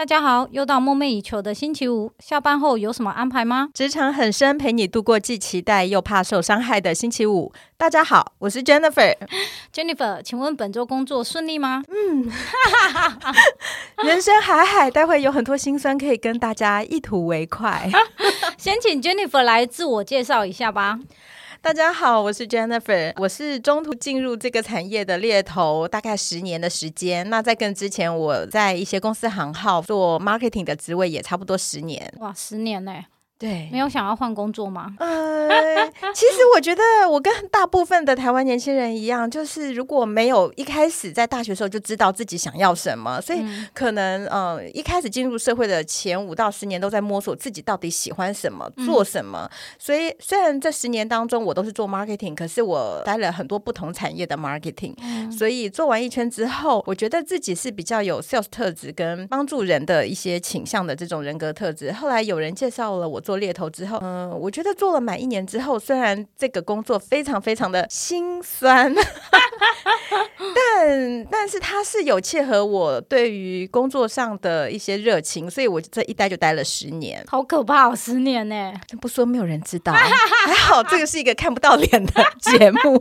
[0.00, 3.68] 大家好，又到梦寐以求的星期五，下班后有什么安排吗？
[3.74, 7.52] 职场很深，陪你度过既期待又怕受伤害的星期五。
[7.76, 9.14] 大家好，我是 Jennifer。
[9.74, 11.82] Jennifer，请问本周工作顺利吗？
[11.90, 12.32] 嗯，
[14.02, 17.86] 人生海海，待会有很多辛酸可以跟大家一吐为快。
[18.56, 20.98] 先请 Jennifer 来自我介绍一下吧。
[21.62, 27.28] 大家好，我是 Jennifer，我是中途进入这个产业的猎头，大概十年的时间。
[27.28, 32.10] 那在跟之前，我在一些公司行号做 marketing 的职位，也差不多十年。
[32.18, 33.04] 哇，十年呢？
[33.40, 34.94] 对，没有想要换工作吗？
[34.98, 49.50] 呃，其实我觉得我跟大部分的台湾年轻人一样，就是如果没有一开始在大学时候就知道自己想要什么，所以可能呃一开始进入社会的前五到十年都在摸索自己到底喜欢什么，做什么。
[49.78, 54.94] 所以虽然这十年当中我都是做 marketing，可是我待了很多不同产业的 marketing，
[55.32, 61.90] 所以做完一圈之后，我觉得自己是比较有 sales 特质跟帮助人的一些倾向的这种人格特质。
[61.90, 63.40] 后来有人介绍了我做。
[63.40, 68.92] 猎头之后，嗯，我觉得做了满一年之后，虽然这个工作非常非常的心酸，
[70.54, 78.74] 但但是它是有切合我对于工作上的一些热情，所以我这一待就待了十年，好可怕哦，十年呢？
[79.00, 83.00] 不说没有人知道， 还好这个是一个看不到脸的 节目。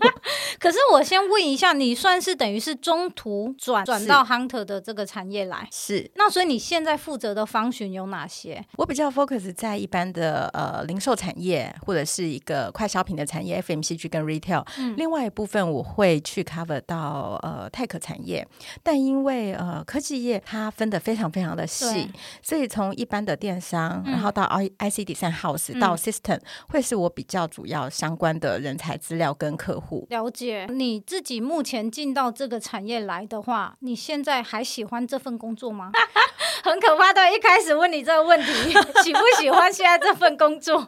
[0.58, 5.68] 可是我先问一下，你算是等于是中途转转到 Hunter 的这个产业来？
[5.70, 6.10] 是。
[6.16, 8.64] 那所以你现在负责的方寻有哪些？
[8.78, 10.19] 我比较 focus 在一般的。
[10.20, 18.46] 的呃零售产业或者是一个快消品的产业，FMCG 跟 retail，嗯，另外一部分我会去 cover 到呃 tech 产业，
[18.84, 30.06] 但因为呃科技业它分得非常非常的细，所以从一般的电商，嗯、然后到 I IC design house、嗯、到 system，会是我比较主要相关的人才资料跟客户。
[30.10, 30.68] 了解。
[30.70, 35.92] 你自己目前进到这个产业来的话，你现在还喜欢这份工作吗？
[36.62, 38.52] 很可怕的，一开始问你这个问题，
[39.02, 40.10] 喜不喜欢现在这？
[40.10, 40.84] 这份工作，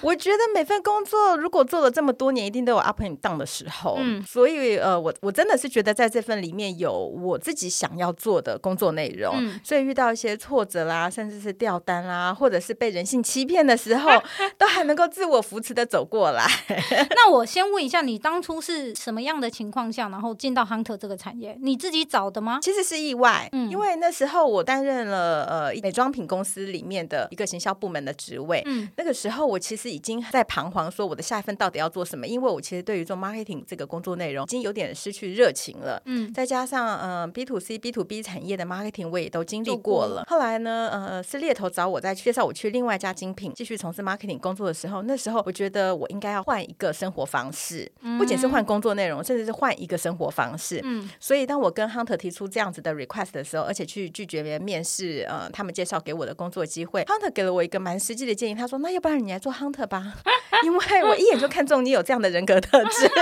[0.00, 3.96] 我觉得每份工作如果做了这么多年，一定都有 up and down 的时候。
[3.98, 9.34] 嗯，所以呃，我我真的是觉得在这份里面有我自己想要做的工作内容。
[9.36, 14.12] 嗯，所以遇到一些挫折啦，甚至是掉单啦，或者是被人性欺骗的时候，
[14.56, 16.46] 都还能够自我扶持的走过来。
[17.10, 21.58] 那我先问一下，你当初是什么样的情况下，然后进到 Hunter 这个产业？
[21.60, 22.60] 你自己找的吗？
[22.62, 28.36] 其实是意外，嗯，因为那时候我担任了呃美妆品公司里面的一个行销部门的职。
[28.36, 32.26] 位，嗯，那个时候我其实已经在彷徨，说我的下一份到底要做什么？
[32.26, 40.24] 因为我其实对于做 marketing 这个工作内容已经有点失去热情了，嗯，再加上嗯、呃、B to C、B to B 产业的 marketing 我也都经历过了。
[40.28, 50.80] 后来呢，呃，是猎头找我再介绍我去另外一家精品继续从事 marketing 工作的时候，那时候我觉得我应该要换一个生活方式，不仅是换工作内容，甚至是换一个生活方式。
[50.84, 60.14] 嗯，所以当我跟 Hunter 提出这样子的 request 的时候，而且去拒绝别人面试，呃，他们介绍给我的工作机会，Hunter 给了我一个蛮实际的建议，他说：“那要不然你来做 hunter 吧，
[60.64, 63.10] 因为我一眼就看中你有这样的人格特质。”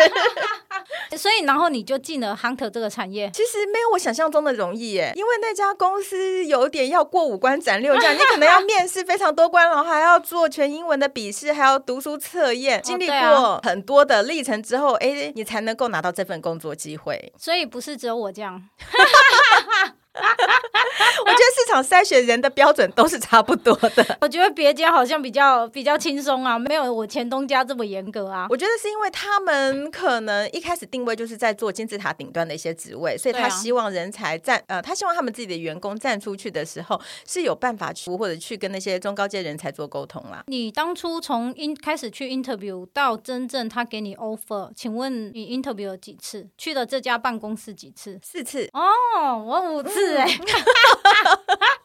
[1.16, 3.30] 所以，然后你就进了 hunter 这个产业。
[3.32, 17.32] 其实没有我想象中的容易耶，因为那家公司有点要过五关斩六将，你可能要面试非常多关，然后还要做全英文的笔试，还要读书测验，经历过很多的历程之后，哎，你才能够拿到这份工作机会。
[17.38, 18.68] 所以不是只有我这样。
[21.24, 24.04] 我觉得市场筛选人的标准都是差不多的。
[24.20, 28.46] 我觉得别家好像比较比较轻松啊，没有我前东家这么严格啊。
[28.48, 40.44] 我觉得是因为他们可能一开始定位就是在做金字塔顶端的一些职位，所以他希望人才站呃，他希望他们自己的员工站出去的时候是有办法去或者去跟那些中高阶人才做沟通啦。
[40.46, 46.46] 你当初从 in 开始去 interview 到真正他给你 offer，请问你 interview 了几次？
[46.56, 48.20] 去了这家办公室几次？
[48.22, 48.68] 四次。
[48.72, 50.03] 哦，我五次。
[50.04, 50.26] 是哎，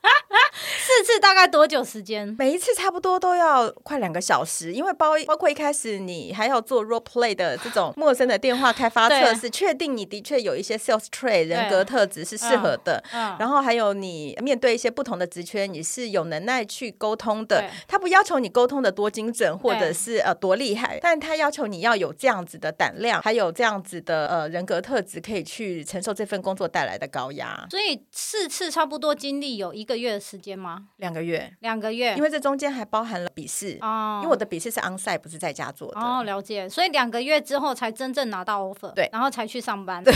[1.00, 2.36] 四次大概多久时间？
[2.38, 13.02] 每一次差不多都要快两个小时，因为包包括一开始你还要做 role play 的这种陌生的电话开发测试，确定你的确有一些 sales trait 人格特质是适合的。
[13.14, 17.70] 嗯，然后还有你面对一些不同的职缺，你是有能耐去沟通的。
[17.88, 27.66] 他不要求你沟通的多精准，或者是呃多厉害，但他要求你要有这样子的胆量，还有这样子的呃人格特质，可以去承受这份工作带来的高压。
[27.72, 28.04] 所以。
[28.12, 30.89] 四次差不多经历有一个月的时间吗？
[30.98, 34.20] 两个月，两个月，因为这中间还包含了笔试哦。
[34.22, 36.00] 因为我的笔试是 onsite，不是在家做的。
[36.00, 36.68] 哦，了解。
[36.68, 40.04] 所以两个月之后才真正拿到 offer，对，然后才去上班。
[40.04, 40.14] 对，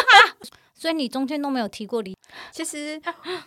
[0.74, 2.16] 所以你中间都没有提过离。
[2.50, 3.00] 其实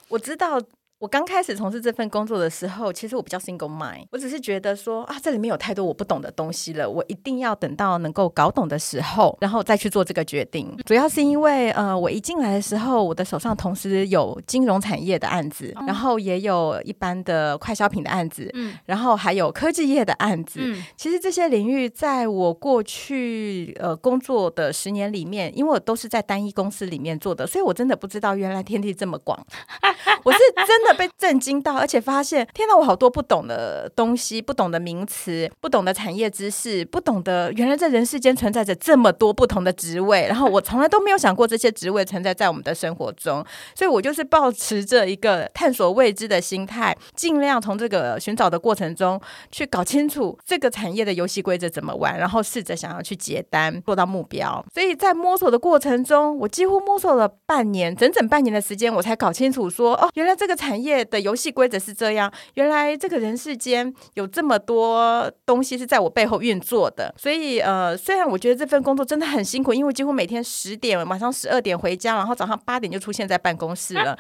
[0.07, 0.61] 我知道。
[1.00, 10.78] 我刚开始从事这份工作的时候，其实我比较 single mind，我只是觉得说啊，这里面有太多我不懂的东西了，我一定要等到能够搞懂的时候，然后再去做这个决定。
[10.86, 20.60] 主要是因为呃，我一进来的时候，我的手上同时有金融产业的案子，然后也有一般的快消品的案子，嗯，然后还有科技业的案子。
[20.62, 29.40] 嗯，其实这些领域在我过去呃工作的十年里面，因为我都是在单一公司里面做的，所以我真的不知道原来天地这么广。
[30.25, 43.44] 我是真的被震惊到，而且发现，天哪，我好多不懂的东西，不懂的名词，不懂的产业知识，不懂的，原来在人世间存在着这么多不同的职位，然后我从来都没有想过这些职位存在在我们的生活中，
[43.75, 49.19] 所以我就是抱持着一个探索未知的心态，尽量从这个寻找的过程中
[49.51, 54.63] 去搞清楚这个产业的游戏规则怎么玩，然后试着想要去接单，做到目标。
[54.74, 67.14] 所以在摸索的过程中，我几乎摸索了半年，整整半年的时间，我才搞清楚说，哦，原来这个产业的游戏规则是这样，原来这个人世间有这么多东西是在我背后运作的。
[67.18, 74.16] 所以，呃，虽然我觉得这份工作真的很辛苦，因为我几乎每天十点晚上十二点回家，然后早上八点就出现在办公室了。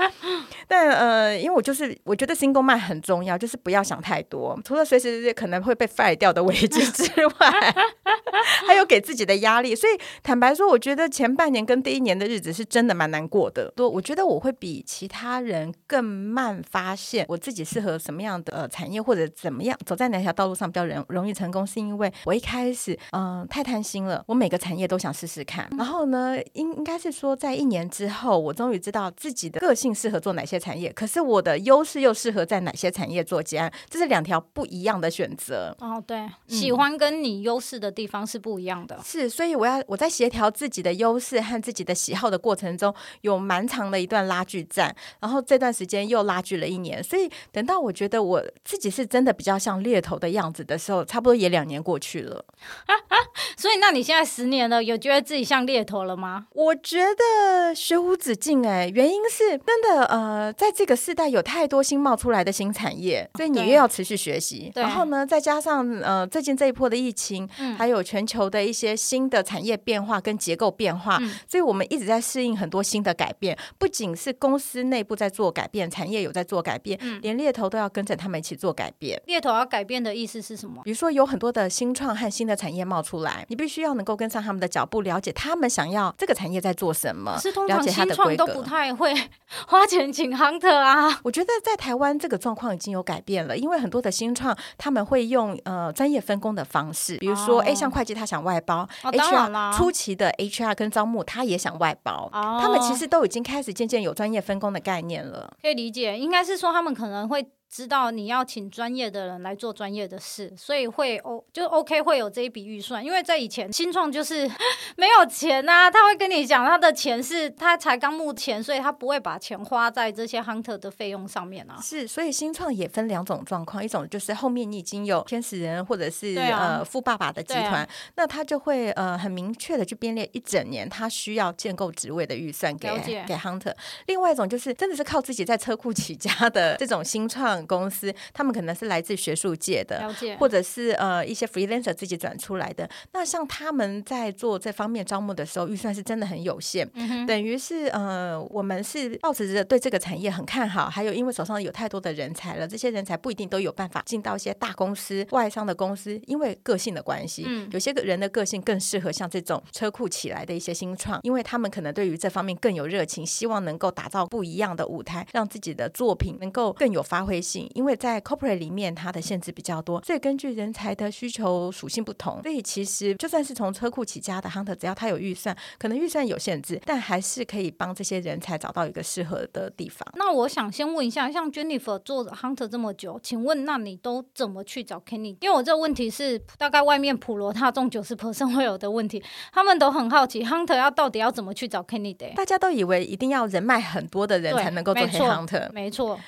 [0.67, 7.75] 但呃，因为我就是我觉得 single mind 很重要，就是不要想太多，除了随时可能会被 fire 掉的危机之外，
[8.67, 9.75] 还有给自己的压力。
[9.75, 13.71] 所以坦白说，我觉得前半年跟第一年的日子是真的蛮难过的。
[13.75, 25.69] 多，我觉得我会比其他人更慢发现我自己适合什么样的呃产业，或者怎么样走在哪条道路上比较容容易成功，是因为我一开始嗯、呃、太贪心了，我每个产业都想试试看。
[25.77, 35.75] 然后呢，应应该是说在一年之后，我终于知道自己的个性适合做哪些产业，可是我的优势又适合在哪些产业做结案，这是两条不一样的选择。
[35.79, 38.99] 哦，对，嗯、喜欢跟你优势的地方是不一样的。
[39.03, 44.95] 是，所以我要我在协调自己的优势和自己的喜好的过程中，有蛮长的一段拉锯战。
[45.19, 52.45] 然后这段时间又拉锯了一年，所以等到我觉得我自己是真的比较像猎头的样子的时候，差不多也两年过去了。
[53.57, 56.47] 所以，那你现在十年了，有觉得自己像猎头了吗？
[56.53, 64.71] 我觉得学无止境哎、欸，原因是真的呃，在这个时代有太多新冒出来的新产业，所以你又要持续学习。
[64.75, 73.57] 然后呢，再加上呃最近这一波的疫情，嗯、还有全球的一些新的产业变化跟结构变化，嗯、所以我们一直在适应很多新的改变。
[73.77, 79.21] 不仅是公司内部在做改变，产业有在做改变，嗯、连猎头都要跟着他们一起做改变。
[79.25, 80.81] 猎头要改变的意思是什么？
[80.83, 87.37] 比如说有很多的新创和新的产业冒出来，你必须要能够跟上他们的脚步，了解他们想要这个产业在做什么。
[87.39, 89.13] 是通常新创都不太会
[89.67, 91.19] 花钱请 hunter 啊。
[91.23, 105.51] 我觉得在台湾这个状况已经有改变了，因为很多的新创他们会用呃专业分工的方式，比如说，哎、哦，像会计他想外包、哦、，HR 初期的 HR 跟招募他也想外包，哦、他们其实都已经开始渐渐有专业分工的概念了。
[105.61, 107.51] 可以理解，应该是说他们可能会。
[107.69, 114.49] 知道你要请专业的人来做专业的事，所以会 O 就 OK 会有这一笔预算，因为在以前新创就是
[114.97, 121.79] 没有钱啊，他会跟你讲他的钱是他才刚募钱，所以他不会把钱花在这些 hunter 的费用上面啊。
[121.79, 132.89] 是，所以新创也分两种状况，一种就是后面你已经有天使人或者是、啊、呃富爸爸的集团，啊、那他就会呃很明确的去编列一整年他需要建构职位的预算给
[133.27, 133.75] 给 hunter。
[134.07, 137.58] 另外一种就是真的是靠自己在车库起家的这种新创。
[137.67, 140.35] 公司，他们可能是来自学术界的，了解。
[140.37, 142.89] 或者是呃一些 freelancer 自己转出来的。
[143.13, 167.69] 那像他们在做这方面招募的时候，预算是真的很有限，嗯、等于是呃我们是抱持着对这个产业很看好，还有因为手上有太多的人才了，这些人才不一定都有办法进到一些大公司、外商的公司，因为个性的关系，嗯、有些个人的个性更适合像这种车库起来的一些新创，因为他们可能对于这方面更有热情，希望能够打造不一样的舞台，让自己的作品能够更有发挥性。
[167.73, 180.05] 因为在 corporate 里面，它的限制比较多，所以根据人才的需求属性不同，所以其实就算是从车库起家的 hunter，只要他有预算，可能预算有限制，但还是可以帮这些人才找到一个适合的地方。
[180.15, 185.37] 那我想先问一下，像 Jennifer 做 hunter 这么久，请问那你都怎么去找 candidate？
[185.41, 192.35] 因为我这个问题是大概外面普罗大众九十 percent 会有的问题，他们都很好奇 hunter 要到底要怎么去找 candidate？
[192.35, 196.19] 大家都以为一定要人脉很多的人才能够做 hunter，没错。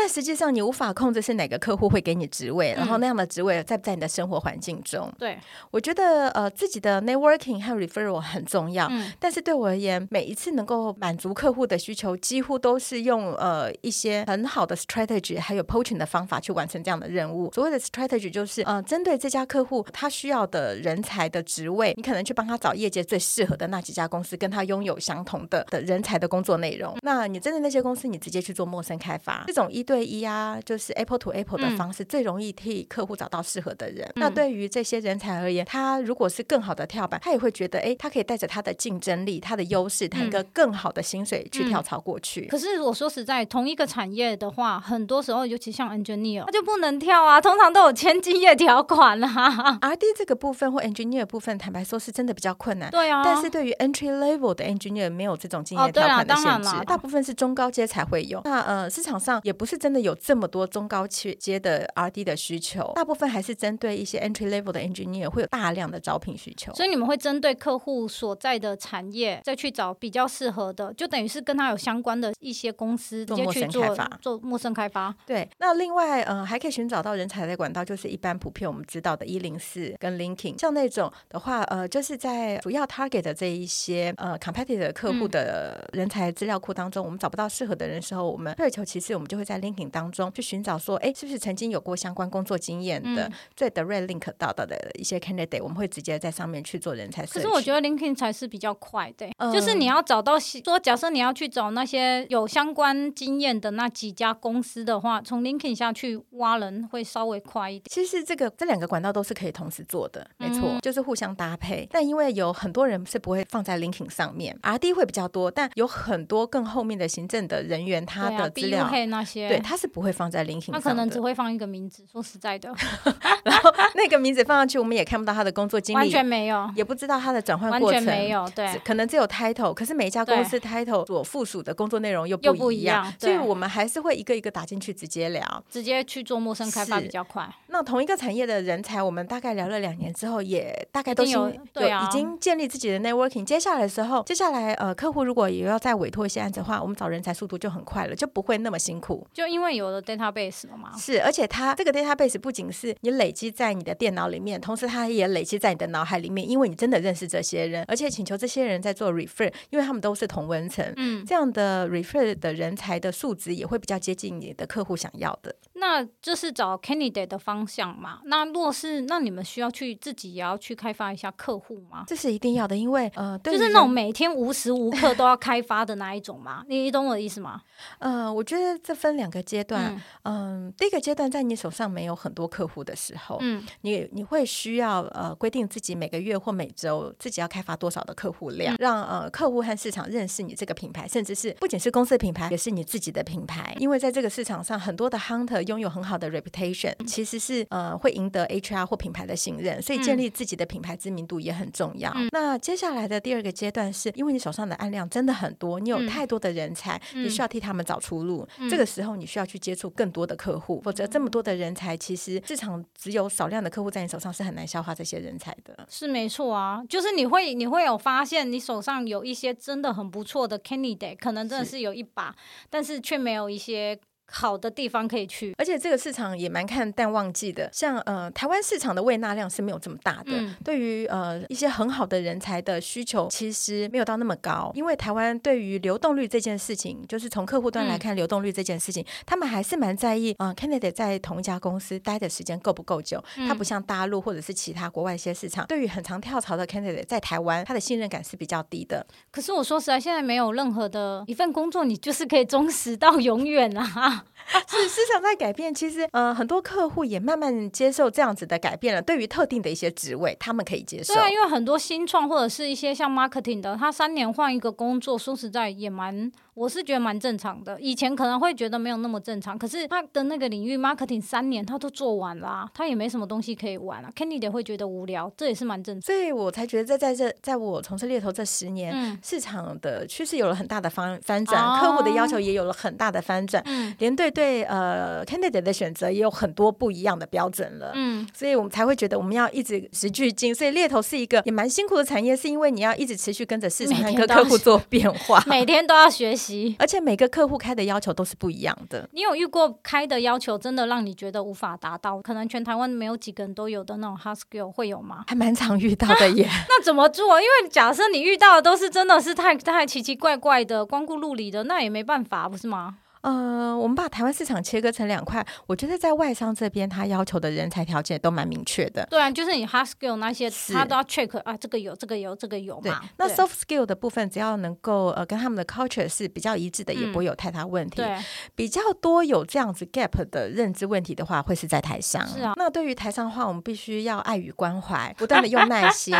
[0.00, 5.12] 但实际上，你无法控制是哪个客户会给你职位，嗯、然后那样的职位在不在你的生活环境中？
[5.18, 5.36] 对，
[5.72, 8.86] 我觉得呃，自己的 networking 和 referral 很重要。
[8.92, 17.52] 嗯、但是对我而言，每一次能够满足客户的需求，几乎都是用呃一些很好的 strategy，还有 poaching 的方法去完成这样的任务。
[17.52, 26.96] 所谓的 strategy 就是呃，针对这家客户他需要的人才的职位，你可能去帮他找业界最适合的那几家公司，跟他拥有相同的的人才的工作内容。
[27.02, 34.06] 那你针对那些公司，你直接去做陌生开发，这种一对一啊，就是 Apple to Apple 的方式，最容易替客户找到适合的人。
[34.16, 42.44] 嗯、那对于这些人才而言，他如果是更好的跳板，他也会觉得，哎，他可以带着他的竞争力、他的优势，谈一个更好的薪水去跳槽过去。
[42.48, 49.78] 可是我说实在，同一个产业的话，很多时候，尤其像 engineer，他就不能跳啊，通常都有签经业条款啊。
[49.80, 52.90] R D 这个部分或 engineer 部分，坦白说是真的比较困难。
[52.90, 53.22] 对啊。
[53.24, 58.42] 但是对于 entry level 的 engineer，没有这种竞业条款的限制，大部分是中高阶才会有。
[58.44, 66.72] 那呃，市场上也不是真的有这么多中高阶的 R D 的需求，大部分还是针对一些 entry level 的 engineer 会有大量的招聘需求。
[66.74, 74.18] 所以你们会针对客户所在的产业，再去找比较适合的，就等于是跟他有相关的一些公司直接去做陌生开发。
[74.22, 75.14] 做陌生开发。
[75.26, 75.46] 对。
[75.58, 97.24] 那另外，呃，还可以寻找到人才的管道，就是一般普遍我们知道的一零四跟 LinkedIn，像那种的话，呃，就是在主要 target 的这一些呃 competitive 客户的人才资料库当中，嗯、我们找不到适合的人的时候，我们退而求其次，我们就会在 LinkedIn 当中去寻找说，哎，是不是曾经有过相关工作经验的、嗯、最 direct link 到的的一些 candidate，我们会直接在上面去做人才。
[97.26, 107.84] 可是我觉得 LinkedIn 才是比较快的，嗯、就是你要找到说，假设你要去找那些有相关经验的那几家公司的话，从 LinkedIn 下去挖人会稍微快一点。
[107.90, 111.88] 其实这个这两个管道都是可以同时做的，没错，嗯、就是互相搭配。
[111.90, 122.04] 但因为有很多人是不会放在 LinkedIn 上面，RD 会比较多，但有很多更后面的行政的人员，他的资料、啊、那些，对，他是不会放在 LinkedIn 上的，他可能只会放一个名字。
[122.10, 122.72] 说实在的，
[123.44, 137.48] 然后那个名字放上去，我们也看不到他的工作经历，完全没有，也不知道他的转换过程，没有，对，可能只有 title，可是每一家公司 title 所附属的工作内容又不一样，不一样，所以我们还是会一个一个打进去直接聊，直接去做陌生开发比较快。
[137.68, 143.44] 那同一个产业的人才，我们大概聊了两年之后，也大概都有对啊，已经建立自己的 networking。
[143.44, 149.26] 接下来的时候，接下来呃，客户如果也要再委托一些案子的话，我们找人才速度就很快了，就不会那么辛苦。
[149.38, 150.90] 就因为有了 database 了嘛。
[150.98, 165.54] 是，而且它这个 database 不仅是你累积在你的电脑里面，同时它也累积在你的脑海里面，因为你真的认识这些人，而且请求这些人在做 refer，因为他们都是同文层，嗯，这样的 refer 的人才的素质也会比较接近你的客户想要的。
[165.78, 168.20] 那这是找 candidate 的方向嘛？
[168.24, 172.04] 那若是那你们需要去自己也要去开发一下客户吗？
[172.06, 176.64] 这是一定要的，因为呃，就是那种每天无时无刻都要开发的那一种嘛？
[176.68, 177.62] 你你懂我的意思吗？
[177.98, 180.00] 呃，我觉得这分两个阶段。
[180.22, 193.74] 嗯、呃，第一个阶段在你手上没有很多客户的时候，嗯，你你会需要呃规定自己每个月或每周自己要开发多少的客户量，嗯、让呃客户和市场认识你这个品牌，甚至是不仅是公司的品牌，也是你自己的品牌。
[193.78, 202.10] 因为在这个市场上，很多的 hunter 拥有很好的 reputation，其实是呃会赢得 HR 或品牌的信任，所以建立自己的品牌知名度也很重要。
[202.16, 208.46] 嗯、那接下来的第二个阶段是，因为你手上的案量真的很多，你有太多的人才，嗯、你需要替他们找出路。
[208.58, 215.86] 嗯、这个时候你需要去接触更多的客户，否则这么多的人才，其实市场只有少量的客户在你手上是很难消化这些人才的。
[215.88, 223.98] 是没错啊，就是你会你会有发现，你手上有一些真的很不错的 candidate，可能真的是有一把，是但是却没有一些。
[224.30, 227.68] 好的地方可以去，而且这个市场也蛮看淡旺季的。
[227.72, 230.32] 像呃，台湾市场的胃纳量是没有这么大的。
[230.32, 234.70] 嗯、对于呃一些很好的人才的需求，其实没有到那么高。
[234.74, 240.34] 因为台湾对于流动率这件事情，就是从客户端来看流动率这件事情，嗯、他们还是蛮在意。
[240.38, 243.22] 呃，candidate 在同一家公司待的时间够不够久？
[243.34, 249.06] 他、嗯、不像大陆或者是其他国外一些市场，对于很常跳槽的 candidate 在台湾，他的信任感是比较低的。
[249.30, 254.17] 可是我说实在，现在没有任何的一份工作，你就是可以忠实到永远啊。
[254.66, 259.02] 是思想在改变，其实呃很多客户也慢慢接受这样子的改变了。
[259.02, 261.14] 对于特定的一些职位，他们可以接受。
[261.14, 266.30] 对啊，因为很多新创或者是一些像 marketing 的，他三年换一个工作，说实在也蛮。
[266.58, 274.12] 我是觉得蛮正常的，以前可能会觉得没有那么正常，可是他的那个领域 marketing 三年他都做完了，啊，他也没什么东西可以玩了，啊。
[274.16, 276.02] Candidate 会觉得无聊，这也是蛮正常。
[276.02, 287.92] 所以我才觉得在在这在我从事猎头这十年，嗯、市场的趋势有了很大的翻翻转，哦、客户的要求也有了很大的翻转，嗯、连对对呃 Candidate 的选择也有很多不一样的标准了。
[287.94, 290.52] 嗯，所以我们才会觉得我们要一直持续进。
[290.54, 296.47] 所以猎头是一个也蛮辛苦的产业，是因为你要一直持续跟着市场和客户做变化， 每天都要学习，
[296.80, 297.28] 而且每个。
[297.28, 299.06] 客户开的要求都是不一样的。
[299.12, 302.20] 你有遇过开的要求真的让你觉得无法达到？
[302.22, 305.24] 可能全台湾没有几个人都有的那种 hard skill 会有吗？
[305.28, 306.48] 还蛮常遇到的 耶。
[306.68, 307.40] 那怎么做？
[307.40, 312.96] 因为假设你遇到的都是真的是太太奇奇怪怪的、光顾路里的，那也没办法，不是吗？
[313.22, 319.06] 呃，我们把台湾市场切割成两块，我觉得在外商这边，他要求的人才条件都蛮明确的。
[319.10, 323.00] 对啊，就是你 hard skill 那些，他都要 check 啊，这个有，这个有，这个有嘛。
[323.00, 327.96] 对，那 soft skill 的部分，只要能够呃跟他们的 culture 是比较一致的，也不会有太大问题。
[327.96, 328.16] 对，
[328.54, 332.26] 比较多有这样子 gap 的认知问题的话，会是在台商。
[332.26, 336.14] 是啊，那对于台商的话，我们必须要爱与关怀，不断的 用耐心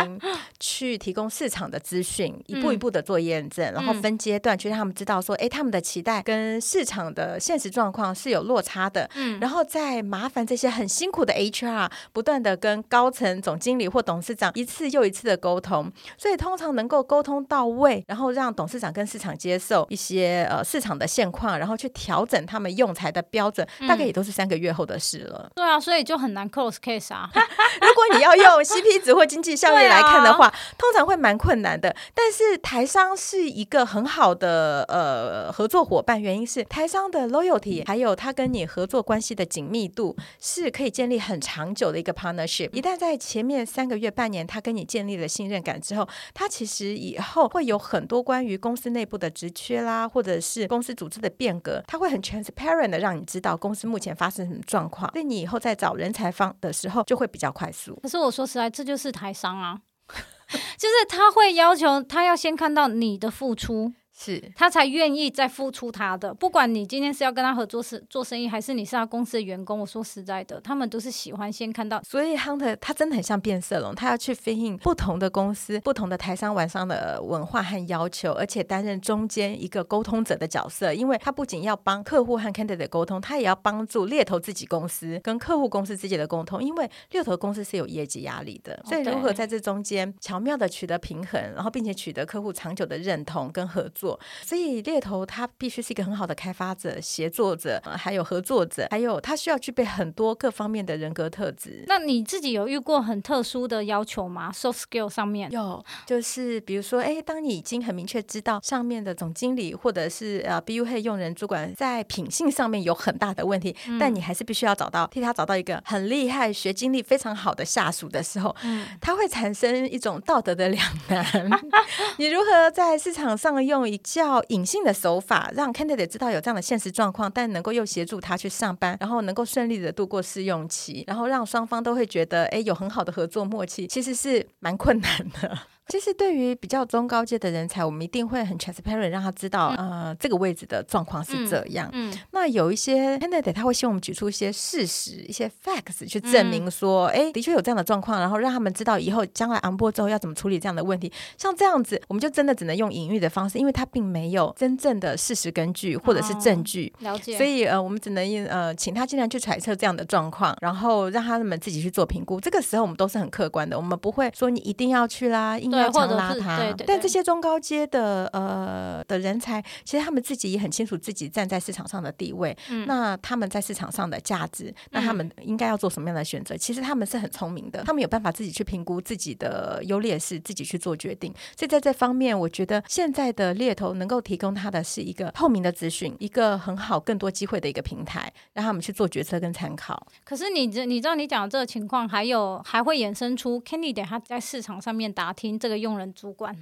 [0.59, 9.07] 去提供市场的资讯，一步一步的做验证，然后分阶段去让他们知道说，哎，他们的期待跟市场的现实状况是有落差的。
[9.15, 25.49] 嗯，然后再麻烦这些很辛苦的 HR 不断的跟高层总经理或董事长一次又一次的沟通，所以通常能够沟通到位，然后让董事长跟市场接受一些呃市场的现况，然后去调整他们用材的标准，大概也都是三个月后的事了。
[25.55, 27.29] 对啊，所以就很难 close case 啊。
[27.81, 31.95] 如果你要用 CP 值或经济效益来看的话，啊、通常会蛮困难的。
[32.13, 42.69] 但是台商是一个很好的呃合作伙伴，原因是台商的 loyalty 还有他跟你合作关系的紧密度是可以建立很长久的一个 partnership。
[42.71, 57.99] 一旦在前面三个月、半年，他跟你建立了信任感之后，他其实以后会有很多关于公司内部的职缺啦，或者是公司组织的变革，他会很 transparent 的让你知道公司目前发生什么状况，所以你以后在找人才方的时候就会比较快速。
[58.01, 59.79] 可是我说实在，这就是台商啊，
[60.77, 63.93] 就是他会要求他要先看到你的付出。
[64.21, 69.79] 是他才愿意再付出他的，不管你今天是要跟他合作是做生意，还是你是他公司的员工。
[69.79, 72.01] 我说实在的，他们都是喜欢先看到。
[72.03, 80.93] 所以 Hunter 他真的很像变色龙，他要去 fit in 不同的公司、不同的台商、外商的文化和要求，而且担任中间一个沟通者的角色。
[80.93, 86.61] 因为他不仅要帮客户和 candidate 沟通，他也要帮助猎头自己公司跟客户公司之间的沟通。
[86.61, 94.08] 因为猎头公司是有业绩压力的，所以如何在这中间巧妙的取得平衡，然后并且取得客户长久的认同跟合作。
[94.43, 101.83] 所以猎头他必须是一个很好的开发者、协作者，还有合作者，还有他需要具备很多各方面的人格特质。
[101.87, 121.49] 那你自己有遇过很特殊的要求吗？Soft skill 上面有，就是比如说，哎，当你已经很明确知道上面的总经理或者是呃 BU Head 用人主管在品性上面有很大的问题，嗯、但你还是必须要找到替他找到一个很厉害、学经历非常好的下属的时候，嗯，他会产生一种道德的两难。
[122.17, 135.57] 你如何在市场上用一较隐性的手法，让 candidate 知道有这样的现实状况，但能够又协助他去上班，然后能够顺利的度过试用期，然后让双方都会觉得，哎，有很好的合作默契，其实是蛮困难的。
[135.89, 141.89] 其实对于比较中高阶的人才，我们一定会很 transparent，让他知道，嗯、呃，这个位置的状况是这样。
[141.93, 151.11] 嗯，嗯，那有一些 candidate 他会希望我们举出一些事实、一些 facts 去证明说，哎、嗯，的确有这样的状况，然后让他们知道以后将来 on board 之后要怎么处理这样的问题。
[151.37, 156.93] 像这样子，我们就真的只能用隐喻的方式，因为他并没有真正的事实根据或者是证据。
[156.99, 157.35] 哦、了解。
[157.35, 162.39] 所以呃，我们只能呃，请他尽量去揣测这样的状况，然后让他们自己去做评估。
[162.39, 166.57] 这个时候我们都是很客观的，我们不会说你一定要去啦，硬要强拉他。
[166.57, 172.55] 对对对，但这些中高阶的呃的人才，其实他们自己也很清楚自己站在市场上的地位。
[172.69, 176.55] 嗯，那他们在市场上的价值，那他们应该要做什么样的选择？
[176.55, 181.33] 嗯，其实他们是很聪明的，他们有办法自己去评估自己的优劣势，自己去做决定。
[181.55, 190.07] 所以在这方面，我觉得现在的猎头能够提供他的是一个透明的资讯，一个很好、更多机会的一个平台，让他们去做决策跟参考。
[190.23, 196.55] 可是你这你知道你讲的这个情况，还有还会衍生出 candidate 他在市场上面打听这个用人主管。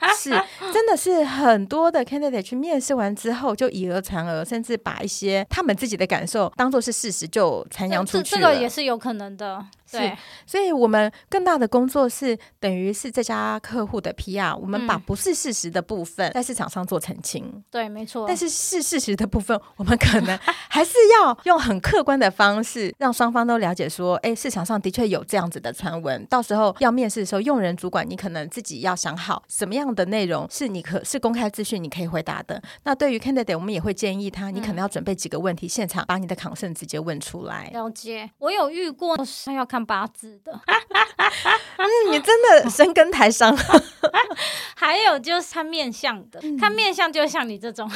[0.16, 0.30] 是，
[0.72, 8.40] 真的是很多的 candidate 去面试完之后就以讹传讹，甚至把一些他们自己的感受当做是事实就传扬出去了。
[8.42, 9.64] 这个也是有可能的。
[9.90, 17.44] 对，所以我们更大的工作是等于是这家客户的 PR，我们把不是事实的部分在市场上做澄清。
[17.46, 18.26] 嗯、对，没错。
[18.28, 26.24] 但是是事实的部分，我们可能还是要用很客观的方式，让双方都了解说，哎，市场上的确有这样子的传闻。
[26.26, 32.62] 到时候要面试的时候，用人主管你可能自己要想好什么样的内容是你可是公开资讯，你可以回答的。
[32.84, 37.70] 那对于 candidate，我们也会建议他，你可能要准备几个问题，现场把你的 concern 直接问出来。
[37.72, 39.77] 了解，我有遇过，他要看。
[39.78, 43.56] 看八字的， 嗯，你真的深耕台商。
[44.74, 47.88] 还有就是看面相的，看面相就像你这种，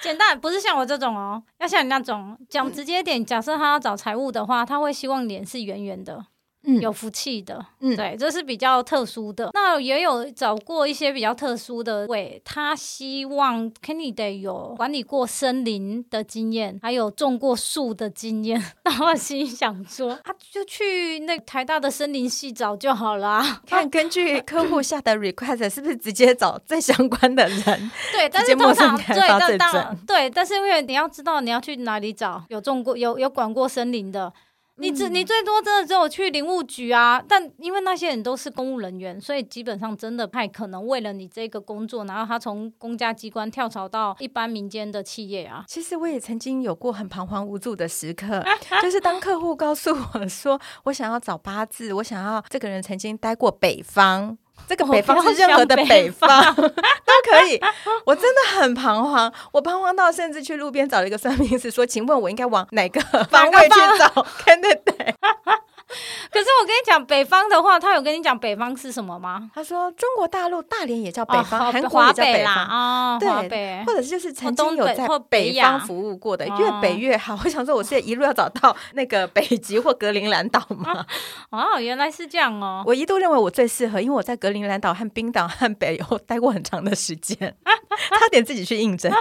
[0.00, 3.24] 简单不是像我这种哦，要像你那种讲直接点。
[3.24, 6.24] 假设他要找财务的话，他会希望脸是圆圆的。
[6.66, 9.50] 嗯，有福气的，嗯，对，这是比较特殊的。
[9.52, 18.62] 那也有找过一些比较特殊的位，他希望 candidate 有管理过森林的经验，还有种过树的经验。
[18.84, 23.60] 那我心想说，啊就去那台大的森林系找就好啦。
[23.68, 27.90] 看根据客户下的 request，是不是直接找最相关的人？
[28.12, 34.32] 对，但是通常对，但当对，但是因为你要知道你要去哪里找有种过、有有管过森林的。
[34.76, 45.64] 你只你最多真的只有去林务局啊，但因为那些人都是公务人员，所以基本上真的不太可能为了你这个工作，然后他从公家机关跳槽到一般民间的企业啊。
[45.68, 48.44] 其实我也曾经有过很彷徨无助的时刻，
[48.82, 54.36] 就是当客户告诉我说，我想要找八字，我想要这个人曾经待过北方。
[54.66, 57.60] 这个北方是任何的北方 都可以，
[58.06, 65.14] 我真的很彷徨，我彷徨到甚至去路边找了一个算命师说：“请问我应该往哪个方位去找？” 看对对。
[66.30, 69.50] 可是我跟你讲，北方的话，他有跟你讲北方是什么吗？
[69.54, 77.38] 他说中国大陆大连也叫北方，韩国也叫北方啊，对，或者是就是曾经有在北方服务过的，越北越好。
[77.44, 81.04] 我想说，我现在一路要找到那个北极或格陵兰岛吗？
[81.50, 82.82] 哦，原来是这样哦。
[82.86, 87.56] 我一度认为我最适合，因为我在格陵兰岛和冰岛和北欧待过很长的时间，
[88.10, 89.12] 差点自己去应征。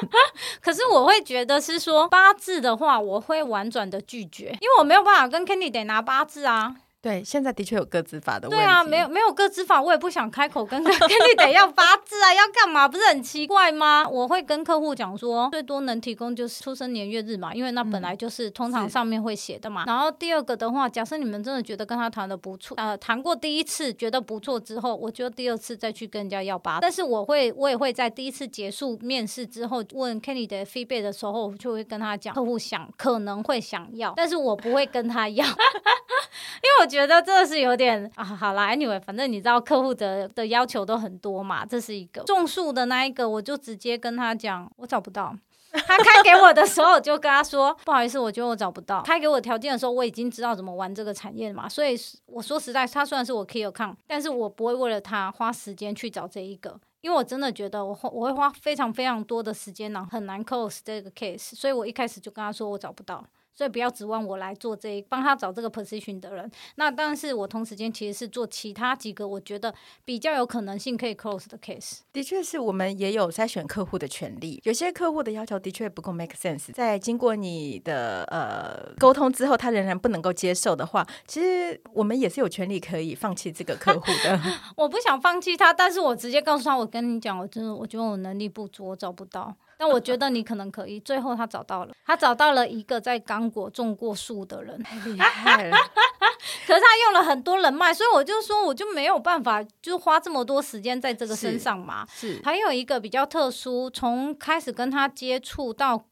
[0.62, 6.63] 可是我会觉得是说八字的话，我会婉转的拒绝，因为我没有办法跟 Kenny 得拿八字啊。
[7.04, 8.64] 对，现在的确有个资法的问题。
[8.64, 12.88] 对啊，没有没有个资法，我也不想开口跟 跟你得要八字啊，要干嘛？
[12.88, 14.08] 不是很奇怪吗？
[14.10, 19.84] 我会跟客户讲说，最多能提供就是出生年月日嘛，因为那本来就是通常上面会写的嘛。
[19.84, 26.80] 嗯、然后第二个的话，假设你们真的觉得跟他谈的不错，呃，谈过第一次觉得不错之后，我就第二次再去跟人家要八字。
[26.84, 35.46] 但是我会，我也会在第一次结束面试之后问 Kenny 的 feedback 的时候，就会跟他讲，客户想可能会想要，但是我不会跟他要。
[35.46, 45.36] 因为我觉得这是有点啊，好啦，anyway，反正你知道客户的的要求都很多嘛，这是一个种树的那一个，我就直接跟他讲，我找不到。
[45.74, 49.02] 他开给我的时候，我就跟他说， 不好意思，我觉得我找不到。
[49.02, 51.96] 开给我条件的时候，我已经知道怎么玩这个产业了嘛，所以
[52.28, 63.26] 我说实在，他虽然是我 key account，但是我不会为了他花时间去找这一个，因为我真的觉得我我会花非常非常多的时间呢，很难 close 这个 case，所以我一开始就跟他说我找不到。
[63.54, 66.50] 所以不要指望我来做这一帮他找这个 position 的人。
[66.76, 72.00] 那但是我同时间其实是做其他几个我觉得比较有可能性可以 close 的 case。
[72.12, 74.60] 的确是我们也有筛选客户的权利。
[74.64, 84.40] 有些客户的要求的确不够 make sense，在经过你的呃沟通之后，他仍然不能够接受的话，其实我们也是有权利可以放弃这个客户的。
[84.76, 89.56] 我不想放弃他，但是我直接告诉他，我跟你讲，我真的我觉得我能力不足，我找不到。
[89.84, 90.98] 但我觉得你可能可以。
[91.02, 95.76] 最后他找到了，他找到了一个在刚果种过树的人，太厉害了。
[96.66, 102.08] 可是他用了很多人脉，所以我就说我就没有办法，就花这么多时间在这个身上嘛。
[102.10, 106.06] 是，还有一个比较特殊，从开始跟他接触到。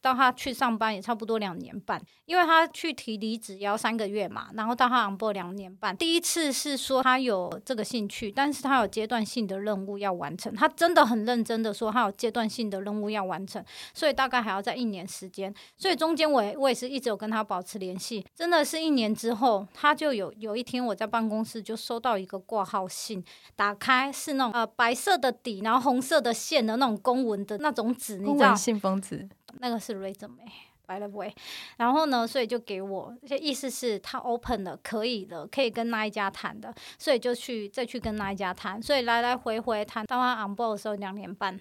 [0.00, 5.96] 到他去上班也差不多两年半，因为他去提离职要三个月嘛，然后到他 on board 两年半。
[5.96, 15.54] 第一次是说他有这个兴趣，但是他有阶段性的任务要完成，他真的很认真的说他有阶段性的任务要完成，所以大概还要在一年时间。
[15.76, 23.22] 所以中间我也我也是一直有跟他保持联系，真的是一年之后，他就有有一天我在办公室就收到一个挂号信，
[23.54, 28.54] 打开是那种呃白色的底，然后红色的线的那种公文的那种纸，你知道？
[28.54, 29.28] 信封纸。
[29.60, 31.34] 那个是 resume，by the way，
[31.76, 41.58] 然后呢，所以就给我，这些意思是他 open 了，可以的，可以跟那一家谈的，所以就去再去跟那一家谈，所以来来回回谈到他 on board 的时候两年半。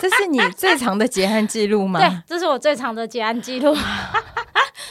[0.00, 2.00] 这是你最长的结案记录吗？
[2.00, 3.72] 对，这是我最长的结案记录。